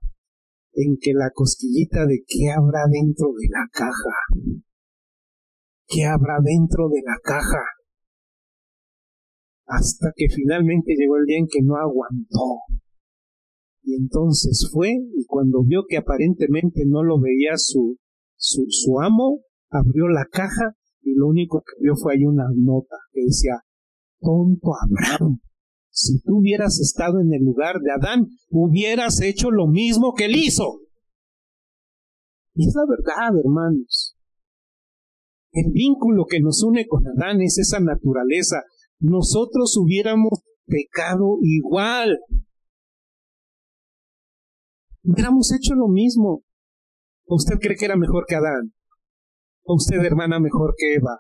En 0.73 0.97
que 0.99 1.13
la 1.13 1.29
cosquillita 1.31 2.07
de 2.07 2.23
qué 2.25 2.49
habrá 2.49 2.85
dentro 2.89 3.27
de 3.37 3.47
la 3.49 3.67
caja. 3.71 4.63
¿Qué 5.87 6.05
habrá 6.05 6.37
dentro 6.41 6.89
de 6.89 7.01
la 7.05 7.17
caja? 7.21 7.63
Hasta 9.67 10.11
que 10.15 10.25
finalmente 10.33 10.95
llegó 10.97 11.17
el 11.17 11.25
día 11.25 11.37
en 11.37 11.47
que 11.47 11.61
no 11.61 11.75
aguantó. 11.75 12.65
Y 13.83 13.95
entonces 13.95 14.69
fue, 14.71 14.89
y 14.89 15.25
cuando 15.25 15.63
vio 15.63 15.83
que 15.87 15.97
aparentemente 15.97 16.83
no 16.87 17.03
lo 17.03 17.19
veía 17.19 17.57
su, 17.57 17.97
su, 18.35 18.65
su 18.69 18.99
amo, 18.99 19.41
abrió 19.69 20.07
la 20.07 20.25
caja 20.25 20.75
y 21.01 21.15
lo 21.15 21.27
único 21.27 21.61
que 21.61 21.81
vio 21.81 21.95
fue 21.95 22.13
ahí 22.13 22.25
una 22.25 22.45
nota 22.55 22.95
que 23.11 23.21
decía, 23.25 23.63
tonto 24.19 24.71
Abraham, 24.75 25.39
si 25.89 26.21
tú 26.21 26.37
hubieras 26.39 26.79
estado 26.79 27.19
en 27.19 27.33
el 27.33 27.43
lugar 27.43 27.79
de 27.79 27.91
Adán, 27.91 28.27
hubieras 28.49 29.21
hecho 29.21 29.51
lo 29.51 29.67
mismo 29.67 30.13
que 30.13 30.25
él 30.25 30.35
hizo. 30.35 30.81
Y 32.53 32.67
es 32.67 32.75
la 32.75 32.83
verdad, 32.87 33.39
hermanos. 33.43 34.15
El 35.51 35.71
vínculo 35.71 36.25
que 36.25 36.39
nos 36.41 36.63
une 36.63 36.87
con 36.87 37.03
Adán 37.07 37.41
es 37.41 37.57
esa 37.57 37.79
naturaleza. 37.79 38.63
Nosotros 38.99 39.75
hubiéramos 39.77 40.41
pecado 40.65 41.37
igual. 41.41 42.19
Hubiéramos 45.03 45.51
hecho 45.51 45.73
lo 45.73 45.87
mismo. 45.87 46.43
¿Usted 47.25 47.55
cree 47.59 47.77
que 47.77 47.85
era 47.85 47.95
mejor 47.95 48.25
que 48.27 48.35
Adán? 48.35 48.73
Usted, 49.73 49.97
hermana, 50.03 50.39
mejor 50.39 50.73
que 50.77 50.95
Eva? 50.95 51.19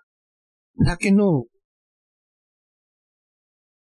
¿Verdad 0.75 0.97
que 0.99 1.11
no? 1.11 1.45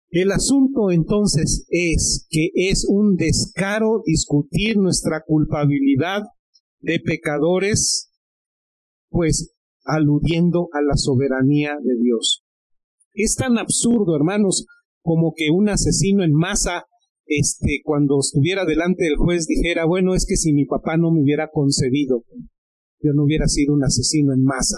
El 0.10 0.32
asunto 0.32 0.90
entonces 0.90 1.66
es 1.70 2.28
que 2.30 2.50
es 2.54 2.86
un 2.90 3.16
descaro 3.16 4.02
discutir 4.06 4.78
nuestra 4.78 5.22
culpabilidad 5.26 6.24
de 6.80 7.00
pecadores, 7.00 8.10
pues 9.10 9.54
aludiendo 9.84 10.70
a 10.72 10.82
la 10.82 10.96
soberanía 10.96 11.76
de 11.82 11.96
Dios. 12.02 12.44
Es 13.14 13.36
tan 13.36 13.58
absurdo, 13.58 14.16
hermanos, 14.16 14.66
como 15.02 15.34
que 15.36 15.50
un 15.52 15.70
asesino 15.70 16.24
en 16.24 16.34
masa, 16.34 16.86
este, 17.26 17.82
cuando 17.84 18.20
estuviera 18.20 18.64
delante 18.66 19.04
del 19.06 19.18
juez 19.18 19.46
dijera, 19.48 19.86
bueno, 19.86 20.14
es 20.16 20.26
que 20.26 20.38
si 20.38 20.54
mi 20.54 20.66
papá 20.66 20.98
no 20.98 21.12
me 21.12 21.22
hubiera 21.22 21.50
concebido, 21.52 22.24
yo 23.02 23.14
no 23.14 23.24
hubiera 23.24 23.48
sido 23.48 23.74
un 23.74 23.84
asesino 23.84 24.34
en 24.34 24.44
masa. 24.44 24.78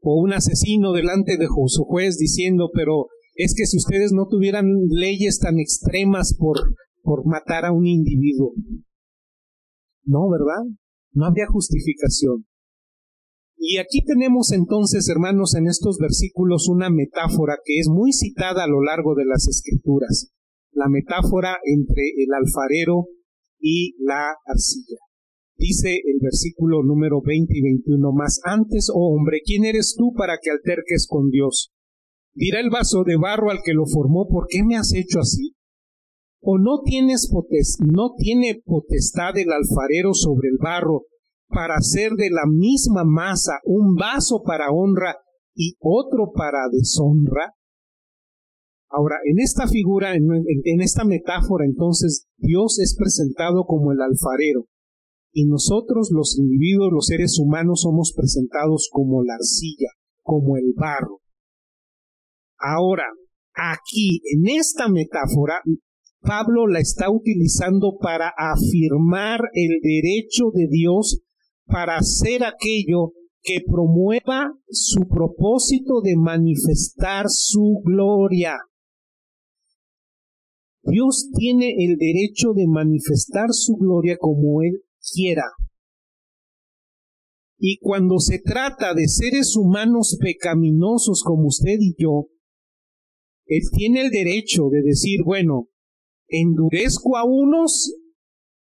O 0.00 0.20
un 0.20 0.32
asesino 0.32 0.92
delante 0.92 1.36
de 1.36 1.46
su 1.66 1.84
juez 1.84 2.18
diciendo, 2.18 2.70
pero 2.72 3.06
es 3.34 3.54
que 3.56 3.66
si 3.66 3.76
ustedes 3.76 4.12
no 4.12 4.26
tuvieran 4.26 4.66
leyes 4.88 5.38
tan 5.38 5.58
extremas 5.58 6.34
por, 6.36 6.58
por 7.02 7.26
matar 7.26 7.64
a 7.64 7.72
un 7.72 7.86
individuo. 7.86 8.52
No, 10.04 10.28
¿verdad? 10.30 10.64
No 11.12 11.26
habría 11.26 11.46
justificación. 11.46 12.46
Y 13.56 13.78
aquí 13.78 14.04
tenemos 14.04 14.52
entonces, 14.52 15.08
hermanos, 15.08 15.54
en 15.56 15.66
estos 15.66 15.98
versículos 15.98 16.68
una 16.68 16.90
metáfora 16.90 17.58
que 17.64 17.78
es 17.78 17.88
muy 17.88 18.12
citada 18.12 18.64
a 18.64 18.68
lo 18.68 18.82
largo 18.82 19.14
de 19.16 19.24
las 19.24 19.48
escrituras, 19.48 20.32
la 20.72 20.88
metáfora 20.88 21.56
entre 21.64 22.02
el 22.16 22.28
alfarero 22.32 23.06
y 23.60 23.96
la 24.04 24.36
arcilla. 24.46 24.98
Dice 25.58 26.00
el 26.04 26.20
versículo 26.22 26.84
número 26.84 27.20
20 27.20 27.52
y 27.52 27.62
21 27.62 28.12
más 28.12 28.40
antes, 28.44 28.90
oh 28.94 29.12
hombre, 29.12 29.40
¿quién 29.44 29.64
eres 29.64 29.96
tú 29.98 30.12
para 30.16 30.38
que 30.40 30.50
alterques 30.50 31.08
con 31.08 31.30
Dios? 31.30 31.72
Dirá 32.32 32.60
el 32.60 32.70
vaso 32.70 33.02
de 33.04 33.16
barro 33.16 33.50
al 33.50 33.58
que 33.64 33.74
lo 33.74 33.84
formó, 33.84 34.28
¿por 34.28 34.46
qué 34.48 34.62
me 34.62 34.76
has 34.76 34.94
hecho 34.94 35.18
así? 35.18 35.56
¿O 36.40 36.58
no 36.58 36.82
tienes 36.84 37.28
no 37.92 38.12
tiene 38.16 38.62
potestad 38.64 39.36
el 39.36 39.50
alfarero 39.50 40.14
sobre 40.14 40.48
el 40.48 40.58
barro 40.62 41.06
para 41.48 41.74
hacer 41.74 42.12
de 42.12 42.30
la 42.30 42.46
misma 42.46 43.02
masa 43.02 43.58
un 43.64 43.96
vaso 43.96 44.44
para 44.44 44.70
honra 44.70 45.16
y 45.56 45.74
otro 45.80 46.30
para 46.32 46.68
deshonra? 46.70 47.54
Ahora, 48.90 49.16
en 49.24 49.40
esta 49.40 49.66
figura, 49.66 50.14
en, 50.14 50.80
esta 50.80 51.04
metáfora, 51.04 51.64
entonces, 51.66 52.28
Dios 52.36 52.78
es 52.78 52.96
presentado 52.96 53.64
como 53.64 53.90
el 53.90 54.00
alfarero 54.00 54.68
y 55.32 55.46
nosotros, 55.46 56.10
los 56.12 56.38
individuos, 56.38 56.90
los 56.92 57.06
seres 57.06 57.38
humanos, 57.38 57.82
somos 57.82 58.12
presentados 58.16 58.88
como 58.90 59.22
la 59.22 59.34
arcilla, 59.34 59.88
como 60.22 60.56
el 60.56 60.72
barro. 60.74 61.20
Ahora, 62.58 63.04
aquí, 63.54 64.20
en 64.34 64.48
esta 64.48 64.88
metáfora, 64.88 65.60
Pablo 66.20 66.66
la 66.66 66.80
está 66.80 67.10
utilizando 67.10 67.96
para 68.00 68.32
afirmar 68.36 69.40
el 69.52 69.80
derecho 69.80 70.50
de 70.52 70.66
Dios 70.68 71.20
para 71.66 71.98
hacer 71.98 72.44
aquello 72.44 73.12
que 73.42 73.60
promueva 73.64 74.52
su 74.68 75.06
propósito 75.06 76.00
de 76.02 76.16
manifestar 76.16 77.26
su 77.28 77.80
gloria. 77.84 78.56
Dios 80.82 81.28
tiene 81.38 81.74
el 81.78 81.96
derecho 81.96 82.52
de 82.54 82.66
manifestar 82.66 83.48
su 83.50 83.76
gloria 83.76 84.16
como 84.18 84.62
Él 84.62 84.82
quiera. 85.14 85.44
Y 87.58 87.78
cuando 87.80 88.18
se 88.18 88.38
trata 88.38 88.94
de 88.94 89.08
seres 89.08 89.56
humanos 89.56 90.16
pecaminosos 90.20 91.22
como 91.24 91.48
usted 91.48 91.76
y 91.80 91.94
yo, 91.98 92.28
Él 93.46 93.62
tiene 93.76 94.02
el 94.02 94.10
derecho 94.10 94.68
de 94.70 94.82
decir, 94.82 95.20
bueno, 95.24 95.68
endurezco 96.28 97.16
a 97.16 97.24
unos 97.24 97.92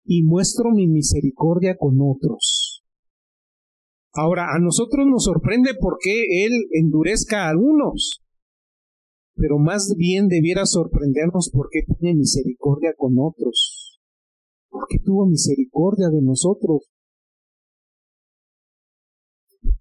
y 0.05 0.23
muestro 0.23 0.71
mi 0.71 0.87
misericordia 0.87 1.77
con 1.77 1.99
otros. 2.01 2.83
Ahora, 4.15 4.55
a 4.55 4.59
nosotros 4.59 5.07
nos 5.07 5.25
sorprende 5.25 5.75
por 5.79 5.99
qué 6.01 6.47
Él 6.47 6.53
endurezca 6.73 7.45
a 7.45 7.51
algunos, 7.51 8.23
pero 9.35 9.59
más 9.59 9.95
bien 9.97 10.29
debiera 10.29 10.65
sorprendernos 10.65 11.51
por 11.53 11.69
qué 11.71 11.81
tiene 11.83 12.17
misericordia 12.17 12.95
con 12.97 13.15
otros, 13.19 13.78
porque 14.69 14.99
tuvo 15.05 15.27
misericordia 15.27 16.09
de 16.09 16.23
nosotros, 16.23 16.91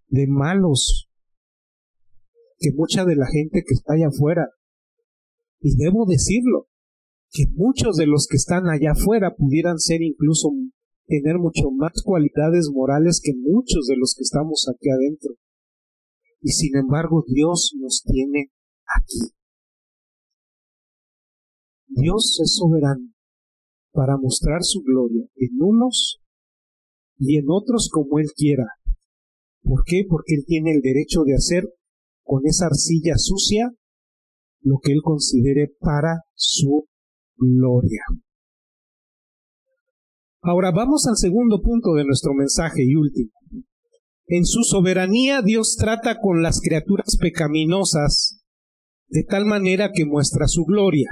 de 0.08 0.26
malos, 0.28 1.10
que 2.60 2.72
mucha 2.74 3.06
de 3.06 3.16
la 3.16 3.28
gente 3.28 3.64
que 3.68 3.74
está 3.74 3.94
allá 3.94 4.08
afuera, 4.08 4.48
y 5.60 5.76
debo 5.76 6.06
decirlo, 6.06 6.68
que 7.30 7.44
muchos 7.54 7.98
de 7.98 8.08
los 8.08 8.28
que 8.30 8.38
están 8.38 8.68
allá 8.68 8.92
afuera 8.92 9.36
pudieran 9.36 9.80
ser 9.80 10.02
incluso 10.02 10.50
tener 11.08 11.38
mucho 11.38 11.72
más 11.72 12.02
cualidades 12.04 12.70
morales 12.74 13.22
que 13.24 13.34
muchos 13.36 13.88
de 13.88 13.98
los 13.98 14.16
que 14.16 14.24
estamos 14.24 14.68
aquí 14.70 14.90
adentro. 14.90 15.36
Y 16.42 16.52
sin 16.52 16.78
embargo 16.78 17.24
Dios 17.28 17.74
nos 17.80 18.04
tiene 18.04 18.52
aquí. 18.86 19.34
Dios 21.88 22.40
es 22.42 22.56
soberano 22.56 23.17
para 23.98 24.16
mostrar 24.16 24.62
su 24.62 24.84
gloria 24.84 25.26
en 25.38 25.60
unos 25.60 26.22
y 27.18 27.40
en 27.40 27.46
otros 27.50 27.90
como 27.92 28.20
Él 28.20 28.28
quiera. 28.36 28.66
¿Por 29.64 29.84
qué? 29.88 30.04
Porque 30.08 30.36
Él 30.36 30.44
tiene 30.46 30.72
el 30.76 30.82
derecho 30.82 31.24
de 31.26 31.34
hacer 31.34 31.64
con 32.24 32.46
esa 32.46 32.68
arcilla 32.68 33.16
sucia 33.18 33.72
lo 34.62 34.78
que 34.84 34.92
Él 34.92 35.00
considere 35.04 35.74
para 35.80 36.22
su 36.36 36.88
gloria. 37.38 38.04
Ahora 40.44 40.70
vamos 40.70 41.08
al 41.08 41.18
segundo 41.18 41.60
punto 41.64 41.96
de 41.96 42.06
nuestro 42.06 42.36
mensaje 42.36 42.84
y 42.86 42.94
último. 42.94 43.32
En 44.28 44.46
su 44.46 44.62
soberanía 44.62 45.42
Dios 45.42 45.76
trata 45.76 46.20
con 46.22 46.44
las 46.44 46.62
criaturas 46.62 47.18
pecaminosas 47.20 48.44
de 49.08 49.24
tal 49.24 49.46
manera 49.46 49.90
que 49.92 50.06
muestra 50.06 50.48
su 50.48 50.66
gloria. 50.66 51.10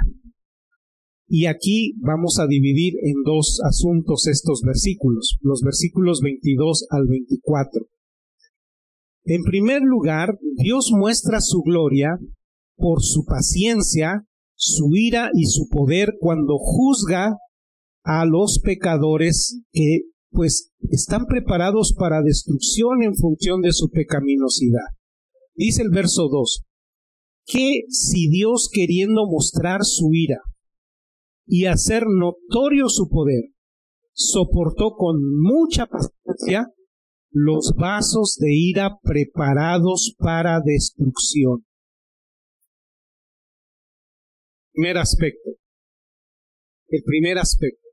Y 1.28 1.46
aquí 1.46 1.94
vamos 1.98 2.38
a 2.38 2.46
dividir 2.46 2.94
en 3.02 3.22
dos 3.24 3.60
asuntos 3.64 4.26
estos 4.26 4.62
versículos, 4.64 5.38
los 5.40 5.60
versículos 5.62 6.20
22 6.22 6.86
al 6.90 7.06
24. 7.08 7.86
En 9.24 9.42
primer 9.42 9.82
lugar, 9.82 10.38
Dios 10.56 10.90
muestra 10.92 11.40
su 11.40 11.62
gloria 11.62 12.18
por 12.76 13.02
su 13.02 13.24
paciencia 13.24 14.26
su 14.56 14.90
ira 14.94 15.30
y 15.34 15.44
su 15.46 15.68
poder 15.68 16.14
cuando 16.18 16.56
juzga 16.58 17.36
a 18.02 18.24
los 18.24 18.58
pecadores 18.62 19.60
que 19.70 20.00
pues 20.30 20.72
están 20.90 21.26
preparados 21.26 21.94
para 21.96 22.22
destrucción 22.22 23.02
en 23.02 23.14
función 23.14 23.60
de 23.60 23.72
su 23.72 23.90
pecaminosidad. 23.90 24.86
Dice 25.54 25.82
el 25.82 25.90
verso 25.90 26.28
2, 26.28 26.64
que 27.46 27.82
si 27.88 28.28
Dios 28.28 28.68
queriendo 28.72 29.26
mostrar 29.26 29.84
su 29.84 30.10
ira 30.12 30.40
y 31.46 31.66
hacer 31.66 32.04
notorio 32.06 32.88
su 32.88 33.08
poder, 33.08 33.52
soportó 34.12 34.96
con 34.96 35.16
mucha 35.40 35.86
paciencia 35.86 36.72
los 37.30 37.74
vasos 37.76 38.36
de 38.38 38.54
ira 38.54 38.98
preparados 39.02 40.14
para 40.18 40.60
destrucción 40.64 41.66
primer 44.76 44.98
aspecto. 44.98 45.50
El 46.88 47.02
primer 47.02 47.38
aspecto. 47.38 47.88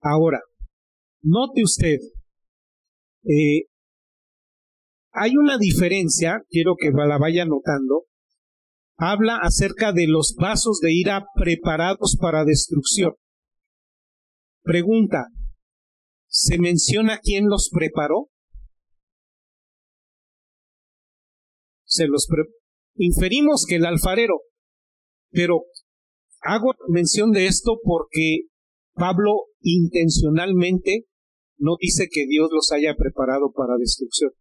Ahora, 0.00 0.40
note 1.22 1.62
usted, 1.62 1.98
eh, 3.24 3.66
hay 5.12 5.36
una 5.36 5.56
diferencia, 5.56 6.42
quiero 6.50 6.74
que 6.78 6.90
la 6.90 7.18
vaya 7.18 7.44
notando, 7.44 8.04
habla 8.98 9.38
acerca 9.40 9.92
de 9.92 10.06
los 10.08 10.34
vasos 10.36 10.80
de 10.80 10.92
ira 10.92 11.24
preparados 11.34 12.16
para 12.20 12.44
destrucción. 12.44 13.14
Pregunta, 14.62 15.28
¿se 16.26 16.58
menciona 16.58 17.20
quién 17.22 17.48
los 17.48 17.70
preparó? 17.72 18.28
Se 21.84 22.06
los 22.06 22.26
inferimos 22.96 23.64
que 23.66 23.76
el 23.76 23.86
alfarero, 23.86 24.40
pero 25.30 25.62
hago 26.40 26.74
mención 26.88 27.30
de 27.30 27.46
esto 27.46 27.78
porque 27.82 28.42
Pablo 28.92 29.46
intencionalmente 29.62 31.06
no 31.56 31.76
dice 31.80 32.08
que 32.10 32.26
Dios 32.26 32.50
los 32.52 32.70
haya 32.72 32.94
preparado 32.94 33.52
para 33.52 33.76
destrucción. 33.78 34.32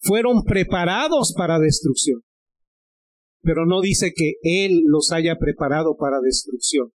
Fueron 0.00 0.42
preparados 0.44 1.32
para 1.36 1.60
destrucción, 1.60 2.22
pero 3.42 3.66
no 3.66 3.80
dice 3.80 4.12
que 4.14 4.34
Él 4.42 4.82
los 4.86 5.12
haya 5.12 5.36
preparado 5.38 5.96
para 5.96 6.20
destrucción. 6.20 6.92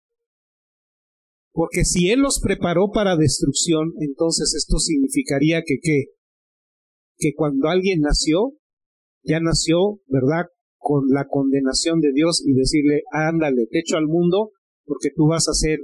Porque 1.52 1.86
si 1.86 2.10
Él 2.10 2.20
los 2.20 2.39
preparó 2.41 2.91
para 2.93 3.18
destrucción, 3.18 3.93
entonces 4.00 4.54
esto 4.56 4.78
significaría 4.78 5.62
que 5.66 5.76
¿qué? 5.82 6.04
Que 7.18 7.34
cuando 7.36 7.68
alguien 7.68 8.02
nació, 8.02 8.54
ya 9.24 9.39
nació, 9.39 10.00
¿verdad? 10.08 10.45
con 10.88 11.10
la 11.10 11.28
condenación 11.28 12.00
de 12.00 12.14
Dios 12.14 12.41
y 12.45 12.54
decirle, 12.54 13.02
ándale, 13.12 13.68
te 13.70 13.80
echo 13.80 13.98
al 13.98 14.08
mundo 14.08 14.52
porque 14.86 15.10
tú 15.14 15.28
vas 15.28 15.50
a 15.50 15.54
ser 15.54 15.80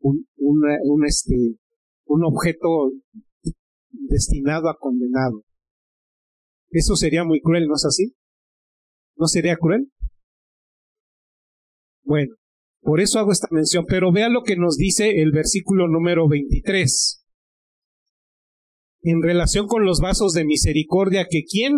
un, 0.00 0.26
un, 0.36 1.06
este, 1.06 1.36
un 2.06 2.24
objeto 2.24 2.90
destinado 3.92 4.68
a 4.68 4.76
condenado. 4.80 5.44
Eso 6.70 6.96
sería 6.96 7.22
muy 7.22 7.40
cruel, 7.40 7.68
¿no 7.68 7.74
es 7.74 7.84
así? 7.84 8.16
¿No 9.18 9.26
sería 9.26 9.56
cruel? 9.56 9.90
Bueno, 12.04 12.36
por 12.80 13.00
eso 13.00 13.18
hago 13.18 13.32
esta 13.32 13.48
mención, 13.50 13.84
pero 13.86 14.12
vea 14.12 14.28
lo 14.28 14.42
que 14.42 14.56
nos 14.56 14.76
dice 14.76 15.20
el 15.20 15.32
versículo 15.32 15.88
número 15.88 16.28
23. 16.28 17.24
En 19.02 19.22
relación 19.22 19.66
con 19.66 19.84
los 19.84 20.00
vasos 20.00 20.32
de 20.32 20.44
misericordia, 20.44 21.26
que 21.28 21.42
quién 21.48 21.72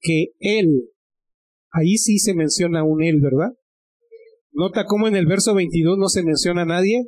que 0.00 0.28
Él, 0.38 0.90
ahí 1.72 1.96
sí 1.96 2.18
se 2.18 2.34
menciona 2.34 2.84
un 2.84 3.02
Él, 3.02 3.20
¿verdad? 3.20 3.52
Nota 4.52 4.84
cómo 4.84 5.08
en 5.08 5.16
el 5.16 5.26
verso 5.26 5.54
22 5.54 5.98
no 5.98 6.08
se 6.08 6.22
menciona 6.22 6.62
a 6.62 6.66
nadie. 6.66 7.04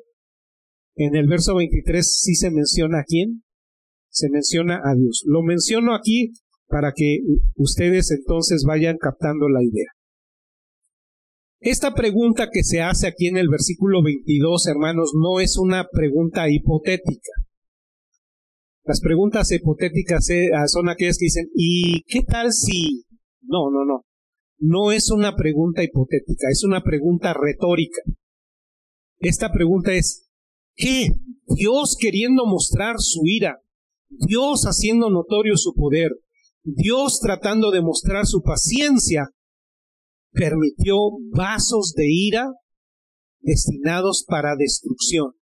En 0.95 1.17
el 1.17 1.27
verso 1.27 1.55
23 1.55 2.21
sí 2.21 2.35
se 2.35 2.51
menciona 2.51 3.01
a 3.01 3.05
quién? 3.05 3.45
Se 4.11 4.29
menciona 4.31 4.77
a 4.77 4.95
Dios. 4.95 5.23
Lo 5.27 5.43
menciono 5.43 5.95
aquí 5.95 6.33
para 6.73 6.93
que 6.97 7.19
ustedes 7.57 8.11
entonces 8.11 8.65
vayan 8.67 8.97
captando 8.97 9.47
la 9.51 9.63
idea. 9.63 9.91
Esta 11.61 11.93
pregunta 11.93 12.49
que 12.51 12.65
se 12.65 12.81
hace 12.81 13.07
aquí 13.07 13.27
en 13.27 13.37
el 13.37 13.51
versículo 13.51 14.03
22, 14.03 14.67
hermanos, 14.69 15.13
no 15.15 15.39
es 15.39 15.59
una 15.59 15.87
pregunta 15.93 16.49
hipotética. 16.49 17.31
Las 18.85 19.01
preguntas 19.01 19.53
hipotéticas 19.53 20.31
eh, 20.31 20.49
son 20.67 20.89
aquellas 20.89 21.19
que 21.19 21.27
dicen, 21.27 21.51
¿y 21.55 22.03
qué 22.05 22.23
tal 22.23 22.53
si? 22.53 23.05
No, 23.43 23.71
no, 23.71 23.85
no. 23.85 24.07
No 24.59 24.93
es 24.93 25.11
una 25.11 25.37
pregunta 25.37 25.85
hipotética, 25.85 26.49
es 26.51 26.65
una 26.65 26.83
pregunta 26.83 27.35
retórica. 27.35 28.01
Esta 29.19 29.53
pregunta 29.53 29.93
es, 29.93 30.31
¿qué? 30.75 31.09
Dios 31.55 31.99
queriendo 32.01 32.47
mostrar 32.47 32.97
su 32.99 33.21
ira, 33.27 33.59
Dios 34.09 34.63
haciendo 34.65 35.11
notorio 35.11 35.57
su 35.57 35.75
poder, 35.75 36.13
Dios 36.65 37.21
tratando 37.21 37.71
de 37.71 37.83
mostrar 37.83 38.27
su 38.27 38.43
paciencia, 38.43 39.29
permitió 40.31 40.97
vasos 41.33 41.93
de 41.95 42.07
ira 42.09 42.53
destinados 43.41 44.25
para 44.27 44.57
destrucción. 44.57 45.33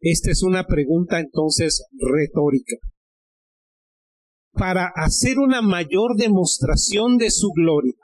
Esta 0.00 0.30
es 0.30 0.42
una 0.42 0.66
pregunta 0.66 1.18
entonces 1.18 1.84
retórica. 1.98 2.76
Para 4.52 4.90
hacer 4.94 5.38
una 5.38 5.60
mayor 5.60 6.16
demostración 6.16 7.18
de 7.18 7.30
su 7.30 7.50
gloria, 7.50 7.98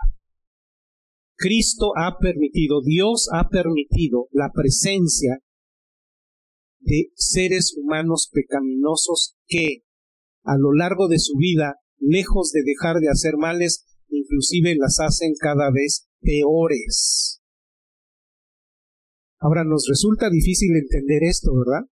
Cristo 1.37 1.93
ha 1.97 2.19
permitido, 2.19 2.83
Dios 2.83 3.29
ha 3.33 3.49
permitido 3.49 4.29
la 4.33 4.51
presencia 4.53 5.39
de 6.81 7.11
seres 7.15 7.75
humanos 7.77 8.29
pecaminosos 8.33 9.37
que 9.47 9.86
a 10.47 10.57
lo 10.57 10.73
largo 10.73 11.09
de 11.09 11.19
su 11.19 11.37
vida, 11.37 11.75
lejos 11.99 12.53
de 12.53 12.63
dejar 12.65 12.97
de 13.01 13.09
hacer 13.11 13.35
males, 13.37 13.85
inclusive 14.09 14.77
las 14.77 14.99
hacen 15.01 15.33
cada 15.39 15.71
vez 15.73 16.09
peores. 16.21 17.43
Ahora 19.39 19.65
nos 19.65 19.87
resulta 19.89 20.31
difícil 20.31 20.71
entender 20.77 21.25
esto, 21.25 21.53
¿verdad? 21.55 21.87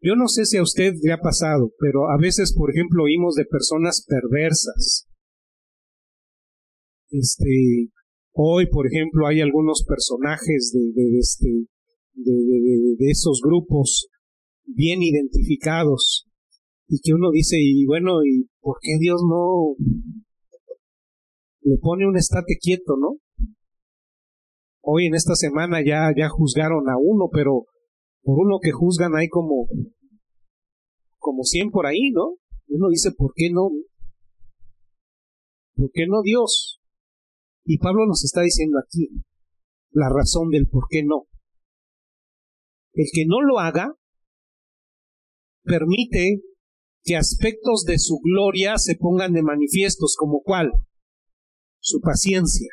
Yo 0.00 0.14
no 0.16 0.28
sé 0.28 0.44
si 0.44 0.56
a 0.56 0.62
usted 0.62 0.94
le 1.02 1.12
ha 1.12 1.18
pasado, 1.18 1.72
pero 1.78 2.10
a 2.10 2.18
veces, 2.20 2.54
por 2.54 2.70
ejemplo, 2.70 3.04
oímos 3.04 3.34
de 3.34 3.44
personas 3.44 4.04
perversas. 4.06 5.08
Este, 7.10 7.90
hoy, 8.32 8.66
por 8.66 8.86
ejemplo, 8.86 9.26
hay 9.26 9.40
algunos 9.40 9.84
personajes 9.86 10.72
de, 10.72 11.02
de, 11.02 11.18
este, 11.18 11.48
de, 12.14 12.32
de, 12.98 13.10
esos 13.10 13.40
grupos 13.44 14.08
bien 14.64 15.02
identificados 15.02 16.26
y 16.92 17.00
que 17.00 17.14
uno 17.14 17.30
dice, 17.30 17.56
y 17.58 17.86
bueno, 17.86 18.22
¿y 18.22 18.50
por 18.60 18.76
qué 18.82 18.98
Dios 19.00 19.22
no 19.26 19.76
le 21.62 21.78
pone 21.78 22.06
un 22.06 22.18
estate 22.18 22.58
quieto, 22.60 22.96
no? 23.00 23.16
Hoy 24.82 25.06
en 25.06 25.14
esta 25.14 25.34
semana 25.34 25.78
ya, 25.82 26.12
ya 26.14 26.28
juzgaron 26.28 26.90
a 26.90 26.98
uno, 27.00 27.30
pero 27.32 27.64
por 28.20 28.38
uno 28.38 28.58
que 28.60 28.72
juzgan 28.72 29.16
hay 29.16 29.30
como, 29.30 29.68
como 31.16 31.44
cien 31.44 31.70
por 31.70 31.86
ahí, 31.86 32.10
¿no? 32.12 32.34
Uno 32.68 32.90
dice, 32.90 33.10
¿por 33.16 33.32
qué 33.34 33.48
no? 33.50 33.70
¿Por 35.74 35.90
qué 35.94 36.06
no 36.06 36.20
Dios? 36.20 36.78
Y 37.64 37.78
Pablo 37.78 38.04
nos 38.06 38.22
está 38.22 38.42
diciendo 38.42 38.76
aquí 38.78 39.08
la 39.92 40.10
razón 40.10 40.50
del 40.50 40.68
por 40.68 40.84
qué 40.90 41.02
no. 41.02 41.24
El 42.92 43.06
que 43.10 43.24
no 43.26 43.40
lo 43.40 43.60
haga 43.60 43.94
permite 45.62 46.42
que 47.04 47.16
aspectos 47.16 47.84
de 47.84 47.98
su 47.98 48.18
gloria 48.22 48.78
se 48.78 48.96
pongan 48.96 49.32
de 49.32 49.42
manifiestos, 49.42 50.14
como 50.18 50.40
cuál? 50.42 50.70
Su 51.80 52.00
paciencia. 52.00 52.70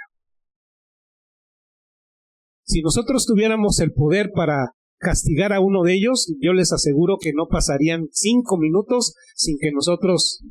Si 2.64 2.82
nosotros 2.82 3.26
tuviéramos 3.26 3.80
el 3.80 3.94
poder 3.94 4.32
para 4.34 4.74
castigar 5.00 5.54
a 5.54 5.62
uno 5.62 5.82
de 5.84 5.96
ellos, 5.96 6.32
yo 6.40 6.54
les 6.54 6.72
aseguro 6.72 7.18
que 7.20 7.32
no 7.34 7.48
pasarían 7.48 8.08
cinco 8.12 8.58
minutos 8.58 9.16
sin 9.36 9.58
que 9.60 9.72
nosotros 9.72 10.44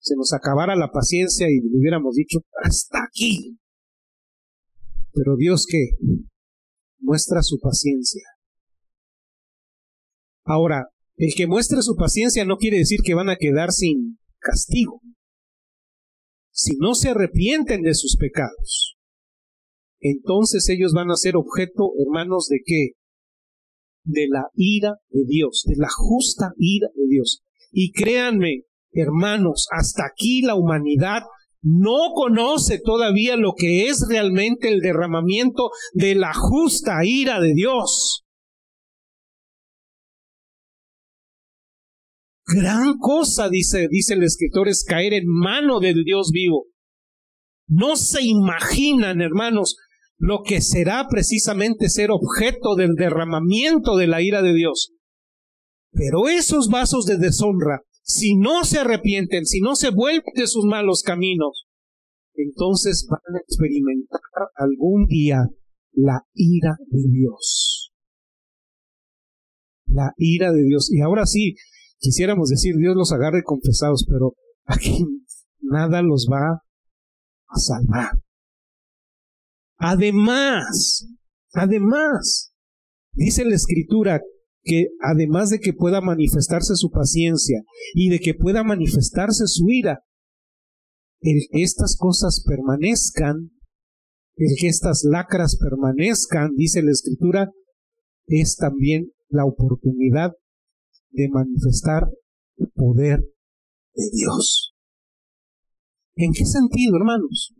se 0.00 0.16
nos 0.16 0.34
acabara 0.34 0.76
la 0.76 0.90
paciencia 0.90 1.48
y 1.48 1.60
le 1.60 1.78
hubiéramos 1.78 2.14
dicho, 2.14 2.40
hasta 2.62 2.98
aquí. 3.08 3.58
Pero 5.14 5.36
Dios 5.36 5.66
que 5.66 5.90
muestra 6.98 7.40
su 7.42 7.58
paciencia. 7.58 8.22
Ahora, 10.44 10.90
el 11.16 11.32
que 11.36 11.46
muestre 11.46 11.82
su 11.82 11.96
paciencia 11.96 12.44
no 12.44 12.56
quiere 12.56 12.78
decir 12.78 13.00
que 13.04 13.14
van 13.14 13.30
a 13.30 13.36
quedar 13.36 13.70
sin 13.72 14.18
castigo. 14.38 15.00
Si 16.50 16.76
no 16.78 16.94
se 16.94 17.10
arrepienten 17.10 17.82
de 17.82 17.94
sus 17.94 18.16
pecados, 18.16 18.96
entonces 20.00 20.68
ellos 20.68 20.92
van 20.92 21.10
a 21.10 21.16
ser 21.16 21.36
objeto, 21.36 21.92
hermanos, 22.04 22.48
de 22.48 22.58
qué? 22.64 22.90
De 24.04 24.26
la 24.28 24.44
ira 24.54 24.92
de 25.08 25.24
Dios, 25.26 25.64
de 25.66 25.76
la 25.76 25.88
justa 25.90 26.52
ira 26.58 26.88
de 26.94 27.06
Dios. 27.08 27.42
Y 27.72 27.92
créanme, 27.92 28.64
hermanos, 28.92 29.66
hasta 29.70 30.04
aquí 30.04 30.42
la 30.42 30.54
humanidad 30.54 31.22
no 31.62 32.12
conoce 32.14 32.78
todavía 32.78 33.36
lo 33.36 33.54
que 33.56 33.86
es 33.88 34.04
realmente 34.06 34.68
el 34.68 34.80
derramamiento 34.80 35.70
de 35.94 36.14
la 36.14 36.34
justa 36.34 37.04
ira 37.04 37.40
de 37.40 37.54
Dios. 37.54 38.23
Gran 42.46 42.98
cosa, 42.98 43.48
dice, 43.48 43.88
dice 43.90 44.14
el 44.14 44.22
escritor, 44.22 44.68
es 44.68 44.84
caer 44.84 45.14
en 45.14 45.26
mano 45.26 45.80
del 45.80 46.04
Dios 46.04 46.30
vivo. 46.32 46.66
No 47.66 47.96
se 47.96 48.22
imaginan, 48.22 49.22
hermanos, 49.22 49.76
lo 50.18 50.42
que 50.42 50.60
será 50.60 51.06
precisamente 51.08 51.88
ser 51.88 52.10
objeto 52.10 52.76
del 52.76 52.94
derramamiento 52.94 53.96
de 53.96 54.06
la 54.06 54.20
ira 54.20 54.42
de 54.42 54.52
Dios. 54.52 54.92
Pero 55.92 56.28
esos 56.28 56.68
vasos 56.68 57.06
de 57.06 57.16
deshonra, 57.16 57.80
si 58.02 58.36
no 58.36 58.64
se 58.64 58.80
arrepienten, 58.80 59.46
si 59.46 59.60
no 59.60 59.76
se 59.76 59.90
vuelven 59.90 60.34
de 60.34 60.46
sus 60.46 60.64
malos 60.66 61.02
caminos, 61.02 61.66
entonces 62.34 63.06
van 63.08 63.36
a 63.36 63.38
experimentar 63.38 64.20
algún 64.56 65.06
día 65.06 65.48
la 65.92 66.20
ira 66.34 66.76
de 66.88 67.02
Dios. 67.10 67.92
La 69.86 70.12
ira 70.16 70.52
de 70.52 70.64
Dios. 70.64 70.90
Y 70.92 71.00
ahora 71.00 71.24
sí, 71.26 71.54
quisiéramos 72.04 72.50
decir 72.50 72.76
Dios 72.76 72.94
los 72.94 73.12
agarre 73.12 73.42
confesados, 73.42 74.04
pero 74.06 74.34
aquí 74.64 75.06
nada 75.60 76.02
los 76.02 76.28
va 76.30 76.62
a 77.48 77.58
salvar. 77.58 78.10
Además, 79.78 81.08
además, 81.54 82.52
dice 83.12 83.44
la 83.44 83.54
escritura 83.54 84.20
que 84.62 84.88
además 85.00 85.50
de 85.50 85.60
que 85.60 85.72
pueda 85.72 86.00
manifestarse 86.00 86.76
su 86.76 86.90
paciencia 86.90 87.62
y 87.94 88.10
de 88.10 88.20
que 88.20 88.34
pueda 88.34 88.62
manifestarse 88.62 89.46
su 89.46 89.70
ira, 89.70 90.00
el 91.20 91.40
que 91.50 91.62
estas 91.62 91.96
cosas 91.98 92.44
permanezcan, 92.46 93.50
el 94.36 94.56
que 94.58 94.68
estas 94.68 95.04
lacras 95.04 95.56
permanezcan, 95.56 96.50
dice 96.54 96.82
la 96.82 96.90
escritura, 96.90 97.50
es 98.26 98.56
también 98.56 99.12
la 99.28 99.44
oportunidad 99.44 100.32
de 101.14 101.28
manifestar 101.30 102.02
el 102.56 102.68
poder 102.74 103.20
de 103.94 104.04
Dios. 104.12 104.74
¿En 106.16 106.32
qué 106.32 106.44
sentido, 106.44 106.96
hermanos? 106.96 107.54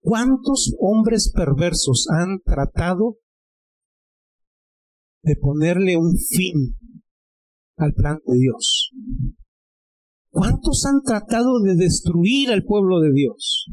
¿Cuántos 0.00 0.74
hombres 0.78 1.32
perversos 1.34 2.06
han 2.10 2.40
tratado 2.44 3.18
de 5.22 5.36
ponerle 5.36 5.96
un 5.96 6.16
fin 6.16 6.76
al 7.76 7.94
plan 7.94 8.18
de 8.26 8.38
Dios? 8.38 8.90
¿Cuántos 10.30 10.84
han 10.84 11.02
tratado 11.02 11.60
de 11.62 11.76
destruir 11.76 12.50
al 12.50 12.64
pueblo 12.64 13.00
de 13.00 13.12
Dios? 13.12 13.66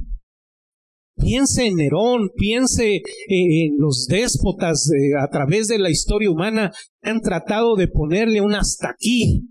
Piense 1.21 1.67
en 1.67 1.75
Nerón, 1.75 2.29
piense 2.35 2.95
eh, 2.95 3.03
en 3.27 3.77
los 3.77 4.07
déspotas 4.07 4.89
eh, 4.91 5.13
a 5.21 5.29
través 5.29 5.67
de 5.67 5.77
la 5.77 5.91
historia 5.91 6.31
humana, 6.31 6.71
han 7.01 7.21
tratado 7.21 7.75
de 7.75 7.87
ponerle 7.87 8.41
un 8.41 8.55
hasta 8.55 8.89
aquí 8.89 9.47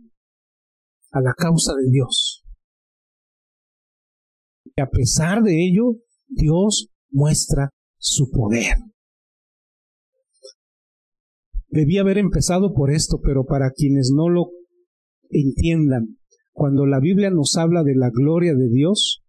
a 1.12 1.20
la 1.20 1.32
causa 1.34 1.72
de 1.74 1.90
Dios. 1.90 2.44
Y 4.76 4.80
a 4.80 4.86
pesar 4.86 5.42
de 5.42 5.64
ello, 5.64 5.96
Dios 6.26 6.88
muestra 7.10 7.70
su 7.98 8.30
poder. 8.30 8.76
Debía 11.68 12.00
haber 12.00 12.18
empezado 12.18 12.72
por 12.74 12.90
esto, 12.90 13.20
pero 13.22 13.44
para 13.44 13.70
quienes 13.70 14.10
no 14.12 14.28
lo 14.28 14.50
entiendan, 15.28 16.18
cuando 16.50 16.84
la 16.84 16.98
Biblia 16.98 17.30
nos 17.30 17.56
habla 17.56 17.84
de 17.84 17.94
la 17.94 18.10
gloria 18.12 18.54
de 18.54 18.68
Dios, 18.68 19.22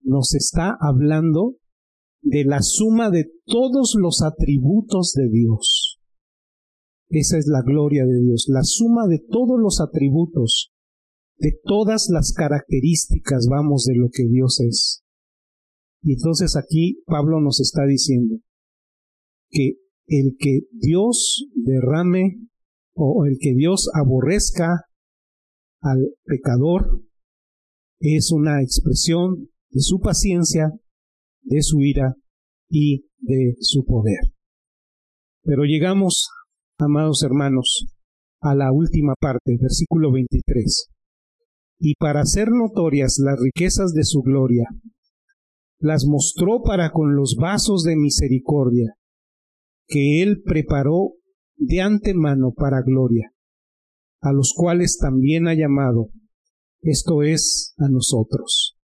nos 0.00 0.34
está 0.34 0.76
hablando 0.80 1.56
de 2.26 2.44
la 2.44 2.60
suma 2.60 3.10
de 3.10 3.30
todos 3.44 3.94
los 3.96 4.20
atributos 4.20 5.12
de 5.14 5.28
Dios. 5.28 6.00
Esa 7.08 7.38
es 7.38 7.46
la 7.46 7.62
gloria 7.62 8.04
de 8.04 8.20
Dios, 8.20 8.46
la 8.48 8.64
suma 8.64 9.06
de 9.06 9.20
todos 9.20 9.60
los 9.60 9.80
atributos, 9.80 10.72
de 11.38 11.52
todas 11.62 12.08
las 12.10 12.32
características, 12.32 13.46
vamos, 13.48 13.84
de 13.84 13.94
lo 13.94 14.08
que 14.12 14.24
Dios 14.26 14.58
es. 14.60 15.04
Y 16.02 16.14
entonces 16.14 16.56
aquí 16.56 17.00
Pablo 17.06 17.40
nos 17.40 17.60
está 17.60 17.86
diciendo 17.86 18.38
que 19.50 19.74
el 20.08 20.36
que 20.36 20.62
Dios 20.72 21.46
derrame 21.54 22.48
o 22.94 23.24
el 23.24 23.36
que 23.38 23.54
Dios 23.54 23.88
aborrezca 23.94 24.86
al 25.80 26.08
pecador 26.24 27.04
es 28.00 28.32
una 28.32 28.62
expresión 28.62 29.48
de 29.70 29.80
su 29.80 30.00
paciencia, 30.00 30.72
de 31.46 31.62
su 31.62 31.80
ira 31.80 32.14
y 32.68 33.06
de 33.18 33.56
su 33.60 33.84
poder. 33.84 34.18
Pero 35.42 35.64
llegamos, 35.64 36.28
amados 36.78 37.22
hermanos, 37.22 37.86
a 38.40 38.54
la 38.54 38.72
última 38.72 39.14
parte, 39.18 39.56
versículo 39.60 40.12
23. 40.12 40.88
Y 41.78 41.94
para 41.94 42.20
hacer 42.20 42.48
notorias 42.50 43.18
las 43.22 43.38
riquezas 43.40 43.92
de 43.92 44.04
su 44.04 44.22
gloria, 44.22 44.66
las 45.78 46.04
mostró 46.06 46.62
para 46.62 46.90
con 46.90 47.14
los 47.16 47.36
vasos 47.38 47.84
de 47.84 47.96
misericordia, 47.96 48.94
que 49.86 50.22
él 50.22 50.42
preparó 50.42 51.12
de 51.56 51.80
antemano 51.80 52.52
para 52.52 52.82
gloria, 52.82 53.30
a 54.20 54.32
los 54.32 54.52
cuales 54.56 54.98
también 54.98 55.46
ha 55.48 55.54
llamado, 55.54 56.08
esto 56.80 57.22
es, 57.22 57.74
a 57.78 57.88
nosotros, 57.88 58.75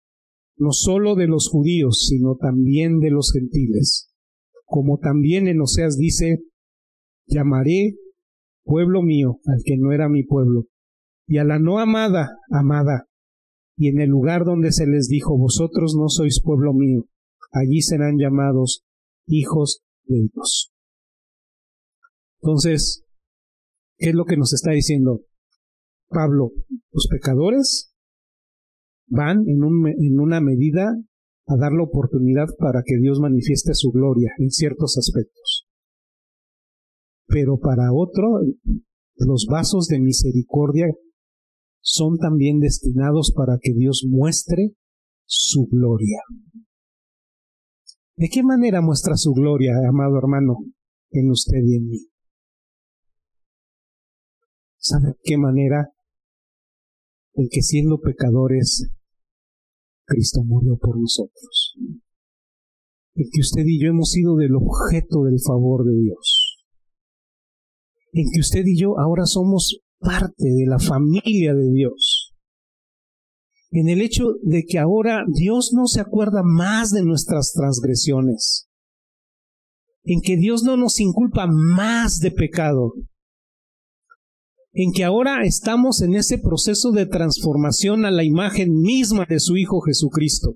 no 0.61 0.73
sólo 0.73 1.15
de 1.15 1.25
los 1.25 1.49
judíos, 1.49 2.05
sino 2.07 2.35
también 2.35 2.99
de 2.99 3.09
los 3.09 3.31
gentiles, 3.33 4.13
como 4.63 4.99
también 4.99 5.47
en 5.47 5.59
Oseas 5.59 5.97
dice, 5.97 6.43
llamaré 7.25 7.95
pueblo 8.63 9.01
mío 9.01 9.39
al 9.47 9.63
que 9.65 9.75
no 9.79 9.91
era 9.91 10.07
mi 10.07 10.21
pueblo, 10.23 10.67
y 11.25 11.39
a 11.39 11.45
la 11.45 11.57
no 11.57 11.79
amada, 11.79 12.37
amada, 12.51 13.07
y 13.75 13.87
en 13.87 14.01
el 14.01 14.09
lugar 14.09 14.45
donde 14.45 14.71
se 14.71 14.85
les 14.85 15.07
dijo, 15.07 15.35
vosotros 15.35 15.95
no 15.97 16.09
sois 16.09 16.39
pueblo 16.43 16.73
mío, 16.73 17.05
allí 17.51 17.81
serán 17.81 18.19
llamados 18.19 18.83
hijos 19.25 19.81
de 20.03 20.27
Dios. 20.31 20.71
Entonces, 22.43 23.03
¿qué 23.97 24.09
es 24.09 24.15
lo 24.15 24.25
que 24.25 24.37
nos 24.37 24.53
está 24.53 24.73
diciendo 24.73 25.21
Pablo? 26.07 26.51
Los 26.91 27.07
pecadores 27.09 27.90
van 29.11 29.43
en, 29.47 29.63
un, 29.63 29.87
en 29.87 30.19
una 30.19 30.39
medida 30.39 30.95
a 31.47 31.57
dar 31.57 31.73
la 31.73 31.83
oportunidad 31.83 32.47
para 32.57 32.81
que 32.85 32.97
Dios 32.97 33.19
manifieste 33.19 33.73
su 33.73 33.91
gloria 33.91 34.31
en 34.37 34.49
ciertos 34.49 34.97
aspectos. 34.97 35.67
Pero 37.27 37.59
para 37.59 37.93
otro, 37.93 38.39
los 39.17 39.45
vasos 39.49 39.87
de 39.87 39.99
misericordia 39.99 40.87
son 41.81 42.17
también 42.17 42.59
destinados 42.59 43.33
para 43.35 43.57
que 43.61 43.73
Dios 43.73 44.05
muestre 44.07 44.75
su 45.25 45.67
gloria. 45.69 46.19
¿De 48.15 48.29
qué 48.29 48.43
manera 48.43 48.81
muestra 48.81 49.15
su 49.15 49.33
gloria, 49.33 49.73
amado 49.89 50.17
hermano, 50.17 50.57
en 51.09 51.31
usted 51.31 51.59
y 51.65 51.75
en 51.75 51.87
mí? 51.87 51.99
¿Sabe 54.77 55.15
qué 55.23 55.37
manera? 55.37 55.89
En 57.33 57.47
que 57.49 57.61
siendo 57.61 57.99
pecadores, 57.99 58.89
Cristo 60.11 60.43
murió 60.43 60.77
por 60.77 60.99
nosotros. 60.99 61.75
En 63.15 63.25
que 63.31 63.39
usted 63.39 63.63
y 63.65 63.81
yo 63.81 63.89
hemos 63.89 64.11
sido 64.11 64.35
del 64.35 64.55
objeto 64.55 65.23
del 65.23 65.39
favor 65.39 65.85
de 65.85 65.97
Dios. 66.01 66.57
En 68.13 68.25
que 68.33 68.41
usted 68.41 68.63
y 68.65 68.77
yo 68.77 68.99
ahora 68.99 69.25
somos 69.25 69.79
parte 69.99 70.43
de 70.43 70.65
la 70.67 70.79
familia 70.79 71.53
de 71.53 71.71
Dios. 71.71 72.35
En 73.71 73.87
el 73.87 74.01
hecho 74.01 74.33
de 74.43 74.65
que 74.65 74.79
ahora 74.79 75.23
Dios 75.33 75.71
no 75.73 75.87
se 75.87 76.01
acuerda 76.01 76.41
más 76.43 76.91
de 76.91 77.03
nuestras 77.03 77.53
transgresiones. 77.53 78.67
En 80.03 80.19
que 80.19 80.35
Dios 80.35 80.63
no 80.63 80.75
nos 80.75 80.99
inculpa 80.99 81.47
más 81.47 82.19
de 82.19 82.31
pecado 82.31 82.95
en 84.73 84.93
que 84.93 85.03
ahora 85.03 85.43
estamos 85.43 86.01
en 86.01 86.15
ese 86.15 86.37
proceso 86.37 86.91
de 86.91 87.05
transformación 87.05 88.05
a 88.05 88.11
la 88.11 88.23
imagen 88.23 88.73
misma 88.81 89.25
de 89.27 89.39
su 89.39 89.57
Hijo 89.57 89.81
Jesucristo. 89.81 90.55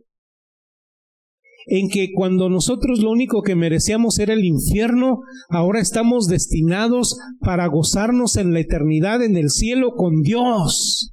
En 1.67 1.89
que 1.89 2.09
cuando 2.13 2.47
nosotros 2.47 2.99
lo 2.99 3.09
único 3.11 3.41
que 3.41 3.55
merecíamos 3.55 4.19
era 4.19 4.33
el 4.33 4.45
infierno, 4.45 5.21
ahora 5.49 5.81
estamos 5.81 6.27
destinados 6.27 7.17
para 7.39 7.65
gozarnos 7.67 8.37
en 8.37 8.53
la 8.53 8.59
eternidad 8.59 9.23
en 9.23 9.35
el 9.35 9.49
cielo 9.49 9.93
con 9.95 10.21
Dios. 10.21 11.11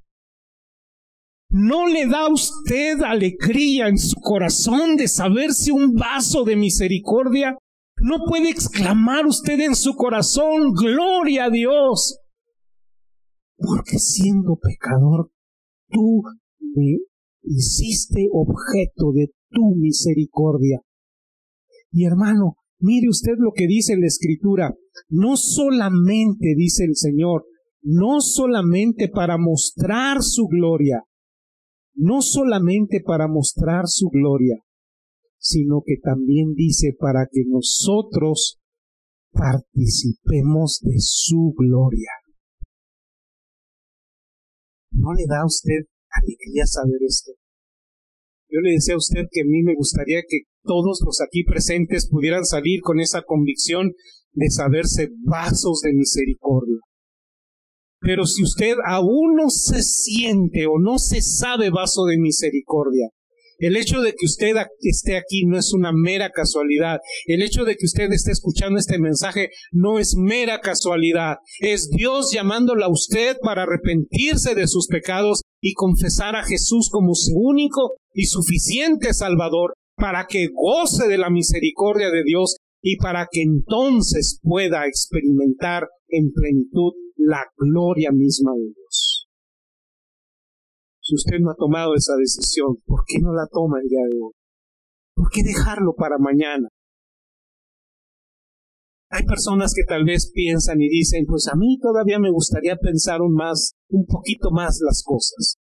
¿No 1.49 1.87
le 1.87 2.07
da 2.07 2.29
usted 2.29 3.03
alegría 3.03 3.89
en 3.89 3.99
su 3.99 4.17
corazón 4.21 4.97
de 4.97 5.09
saber 5.09 5.53
si 5.53 5.71
un 5.71 5.95
vaso 5.95 6.45
de 6.45 6.57
misericordia? 6.57 7.57
¿No 7.97 8.25
puede 8.27 8.51
exclamar 8.51 9.27
usted 9.27 9.61
en 9.61 9.75
su 9.75 9.95
corazón, 9.95 10.73
gloria 10.73 11.45
a 11.45 11.51
Dios? 11.51 12.22
Porque 13.63 13.99
siendo 13.99 14.57
pecador, 14.57 15.31
tú 15.89 16.23
me 16.59 16.99
hiciste 17.43 18.29
objeto 18.33 19.13
de 19.13 19.31
tu 19.51 19.75
misericordia. 19.77 20.81
Y 21.91 22.05
hermano, 22.05 22.57
mire 22.79 23.09
usted 23.09 23.35
lo 23.39 23.53
que 23.55 23.67
dice 23.67 23.97
la 23.97 24.07
Escritura, 24.07 24.75
no 25.09 25.37
solamente, 25.37 26.55
dice 26.57 26.85
el 26.85 26.97
Señor, 26.97 27.45
no 27.83 28.21
solamente 28.21 29.09
para 29.09 29.39
mostrar 29.39 30.23
su 30.23 30.47
gloria, 30.47 31.05
no 31.95 32.23
solamente 32.23 33.01
para 33.05 33.29
mostrar 33.29 33.87
su 33.87 34.09
gloria, 34.09 34.57
sino 35.39 35.83
que 35.85 35.97
también 36.03 36.55
dice 36.55 36.95
para 36.99 37.27
que 37.31 37.43
nosotros 37.47 38.61
participemos 39.33 40.81
de 40.83 40.95
su 40.99 41.53
gloria. 41.57 42.22
¿No 44.93 45.13
le 45.15 45.25
da 45.27 45.41
a 45.41 45.47
usted 45.47 45.87
alegría 46.11 46.67
saber 46.67 47.01
esto? 47.07 47.33
Yo 48.49 48.61
le 48.61 48.73
decía 48.73 48.95
a 48.95 48.99
usted 48.99 49.25
que 49.31 49.41
a 49.41 49.45
mí 49.49 49.63
me 49.63 49.75
gustaría 49.75 50.21
que 50.29 50.43
todos 50.63 51.01
los 51.05 51.21
aquí 51.21 51.45
presentes 51.45 52.09
pudieran 52.09 52.45
salir 52.45 52.81
con 52.83 53.01
esa 53.01 53.23
convicción 53.23 53.93
de 54.33 54.51
saberse 54.51 55.09
vasos 55.25 55.81
de 55.83 55.95
misericordia. 55.95 56.79
Pero 58.01 58.27
si 58.27 58.43
usted 58.43 58.75
aún 58.87 59.37
no 59.37 59.49
se 59.49 59.83
siente 59.83 60.67
o 60.67 60.79
no 60.79 60.99
se 60.99 61.23
sabe 61.23 61.71
vaso 61.71 62.05
de 62.05 62.19
misericordia, 62.19 63.09
el 63.63 63.77
hecho 63.77 64.01
de 64.01 64.11
que 64.11 64.27
usted 64.27 64.57
esté 64.81 65.17
aquí 65.17 65.45
no 65.47 65.57
es 65.57 65.73
una 65.73 65.93
mera 65.93 66.31
casualidad. 66.31 66.99
El 67.27 67.43
hecho 67.43 67.65
de 67.65 67.77
que 67.77 67.87
usted 67.87 68.11
esté 68.11 68.33
escuchando 68.33 68.77
este 68.77 68.99
mensaje 68.99 69.51
no 69.71 70.01
es 70.01 70.17
mera 70.17 70.59
casualidad. 70.61 71.37
Es 71.61 71.89
Dios 71.89 72.33
llamándola 72.35 72.87
a 72.87 72.93
usted 72.93 73.37
para 73.41 73.63
arrepentirse 73.63 74.57
de 74.57 74.67
sus 74.67 74.89
pecados 74.89 75.43
y 75.61 75.75
confesar 75.75 76.35
a 76.35 76.43
Jesús 76.43 76.89
como 76.91 77.15
su 77.15 77.37
único 77.37 77.95
y 78.15 78.25
suficiente 78.25 79.15
Salvador 79.15 79.75
para 79.95 80.27
que 80.27 80.49
goce 80.53 81.07
de 81.07 81.19
la 81.19 81.31
misericordia 81.31 82.11
de 82.11 82.25
Dios 82.25 82.57
y 82.83 82.97
para 82.97 83.29
que 83.31 83.43
entonces 83.43 84.41
pueda 84.43 84.89
experimentar 84.89 85.87
en 86.09 86.33
plenitud 86.33 86.95
la 87.17 87.45
gloria 87.57 88.11
misma 88.11 88.51
de 88.57 88.63
Dios. 88.63 88.82
Si 91.03 91.17
usted 91.17 91.39
no 91.41 91.51
ha 91.51 91.57
tomado 91.57 91.97
esa 91.97 92.15
decisión, 92.15 92.77
¿por 92.87 93.03
qué 93.07 93.19
no 93.21 93.33
la 93.33 93.49
toma 93.51 93.81
el 93.83 93.89
día 93.89 94.07
de 94.09 94.19
hoy? 94.23 94.33
¿Por 95.17 95.31
qué 95.31 95.43
dejarlo 95.43 95.95
para 95.97 96.17
mañana? 96.17 96.69
Hay 99.11 99.25
personas 99.25 99.75
que 99.75 99.83
tal 99.83 100.05
vez 100.05 100.31
piensan 100.33 100.81
y 100.81 100.89
dicen, 100.89 101.27
pues 101.27 101.49
a 101.53 101.57
mí 101.57 101.79
todavía 101.81 102.21
me 102.21 102.31
gustaría 102.31 102.77
pensar 102.77 103.21
un 103.21 103.35
más, 103.35 103.73
un 103.91 104.07
poquito 104.07 104.53
más 104.53 104.79
las 104.81 105.03
cosas. 105.05 105.57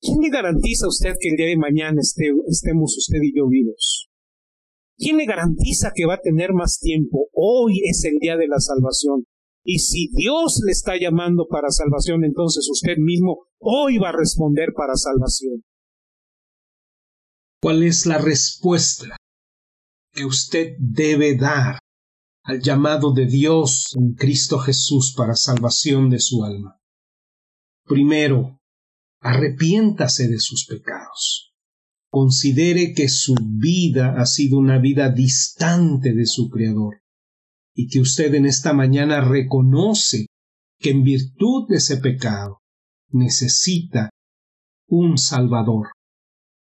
¿Quién 0.00 0.20
le 0.20 0.28
garantiza 0.28 0.84
a 0.84 0.90
usted 0.90 1.14
que 1.18 1.30
el 1.30 1.36
día 1.36 1.46
de 1.46 1.56
mañana 1.56 2.00
estemos 2.00 2.96
usted 2.96 3.18
y 3.22 3.36
yo 3.36 3.48
vivos? 3.48 4.08
¿Quién 4.98 5.16
le 5.16 5.24
garantiza 5.24 5.92
que 5.94 6.06
va 6.06 6.14
a 6.14 6.20
tener 6.20 6.52
más 6.52 6.78
tiempo? 6.78 7.28
Hoy 7.32 7.80
es 7.88 8.04
el 8.04 8.18
día 8.20 8.36
de 8.36 8.46
la 8.46 8.60
salvación. 8.60 9.24
Y 9.70 9.80
si 9.80 10.08
Dios 10.14 10.62
le 10.64 10.72
está 10.72 10.94
llamando 10.98 11.46
para 11.46 11.68
salvación, 11.68 12.24
entonces 12.24 12.66
usted 12.72 12.96
mismo 12.96 13.48
hoy 13.60 13.98
va 13.98 14.08
a 14.08 14.16
responder 14.16 14.72
para 14.74 14.94
salvación. 14.94 15.62
¿Cuál 17.60 17.82
es 17.82 18.06
la 18.06 18.16
respuesta 18.16 19.18
que 20.14 20.24
usted 20.24 20.72
debe 20.78 21.36
dar 21.36 21.80
al 22.44 22.62
llamado 22.62 23.12
de 23.12 23.26
Dios 23.26 23.94
en 23.98 24.14
Cristo 24.14 24.58
Jesús 24.58 25.12
para 25.14 25.36
salvación 25.36 26.08
de 26.08 26.20
su 26.20 26.44
alma? 26.44 26.80
Primero, 27.84 28.62
arrepiéntase 29.20 30.28
de 30.28 30.38
sus 30.38 30.64
pecados. 30.64 31.52
Considere 32.10 32.94
que 32.94 33.10
su 33.10 33.34
vida 33.38 34.14
ha 34.18 34.24
sido 34.24 34.56
una 34.56 34.78
vida 34.78 35.10
distante 35.10 36.14
de 36.14 36.24
su 36.24 36.48
Creador 36.48 37.02
y 37.80 37.86
que 37.86 38.00
usted 38.00 38.34
en 38.34 38.44
esta 38.44 38.72
mañana 38.72 39.20
reconoce 39.20 40.26
que 40.80 40.90
en 40.90 41.04
virtud 41.04 41.68
de 41.68 41.76
ese 41.76 41.98
pecado 41.98 42.58
necesita 43.12 44.10
un 44.88 45.16
Salvador. 45.16 45.92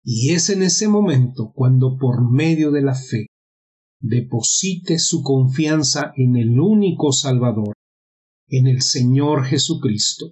Y 0.04 0.34
es 0.34 0.52
en 0.52 0.62
ese 0.62 0.88
momento 0.88 1.52
cuando 1.56 1.98
por 1.98 2.32
medio 2.32 2.70
de 2.70 2.84
la 2.84 2.94
fe 2.94 3.26
deposite 4.00 5.00
su 5.00 5.24
confianza 5.24 6.12
en 6.16 6.36
el 6.36 6.60
único 6.60 7.12
Salvador, 7.12 7.74
en 8.48 8.68
el 8.68 8.84
Señor 8.84 9.46
Jesucristo. 9.46 10.30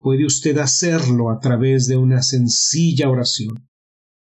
Puede 0.00 0.26
usted 0.26 0.58
hacerlo 0.58 1.30
a 1.30 1.38
través 1.38 1.86
de 1.86 1.96
una 1.96 2.22
sencilla 2.22 3.08
oración. 3.08 3.70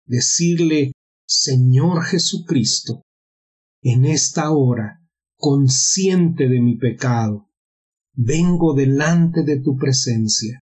Decirle, 0.04 0.90
Señor 1.28 2.02
Jesucristo, 2.06 3.02
en 3.82 4.04
esta 4.04 4.50
hora, 4.50 4.99
consciente 5.40 6.48
de 6.48 6.60
mi 6.60 6.76
pecado, 6.76 7.48
vengo 8.14 8.74
delante 8.74 9.42
de 9.42 9.58
tu 9.58 9.76
presencia 9.76 10.60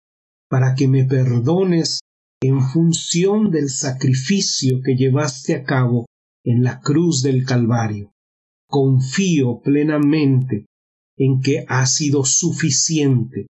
para 0.48 0.74
que 0.74 0.86
me 0.86 1.04
perdones 1.04 2.00
en 2.40 2.60
función 2.60 3.50
del 3.50 3.70
sacrificio 3.70 4.80
que 4.84 4.94
llevaste 4.94 5.54
a 5.54 5.64
cabo 5.64 6.06
en 6.44 6.62
la 6.62 6.80
cruz 6.80 7.22
del 7.22 7.44
Calvario. 7.44 8.12
Confío 8.68 9.60
plenamente 9.60 10.66
en 11.16 11.40
que 11.40 11.64
ha 11.68 11.86
sido 11.86 12.24
suficiente 12.24 13.46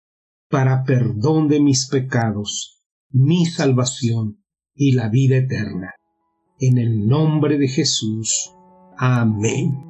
para 0.48 0.84
perdón 0.84 1.48
de 1.48 1.60
mis 1.60 1.86
pecados, 1.86 2.82
mi 3.10 3.44
salvación 3.44 4.42
y 4.74 4.92
la 4.92 5.08
vida 5.08 5.36
eterna. 5.36 5.92
En 6.58 6.78
el 6.78 7.06
nombre 7.06 7.58
de 7.58 7.68
Jesús. 7.68 8.52
Amén. 8.96 9.89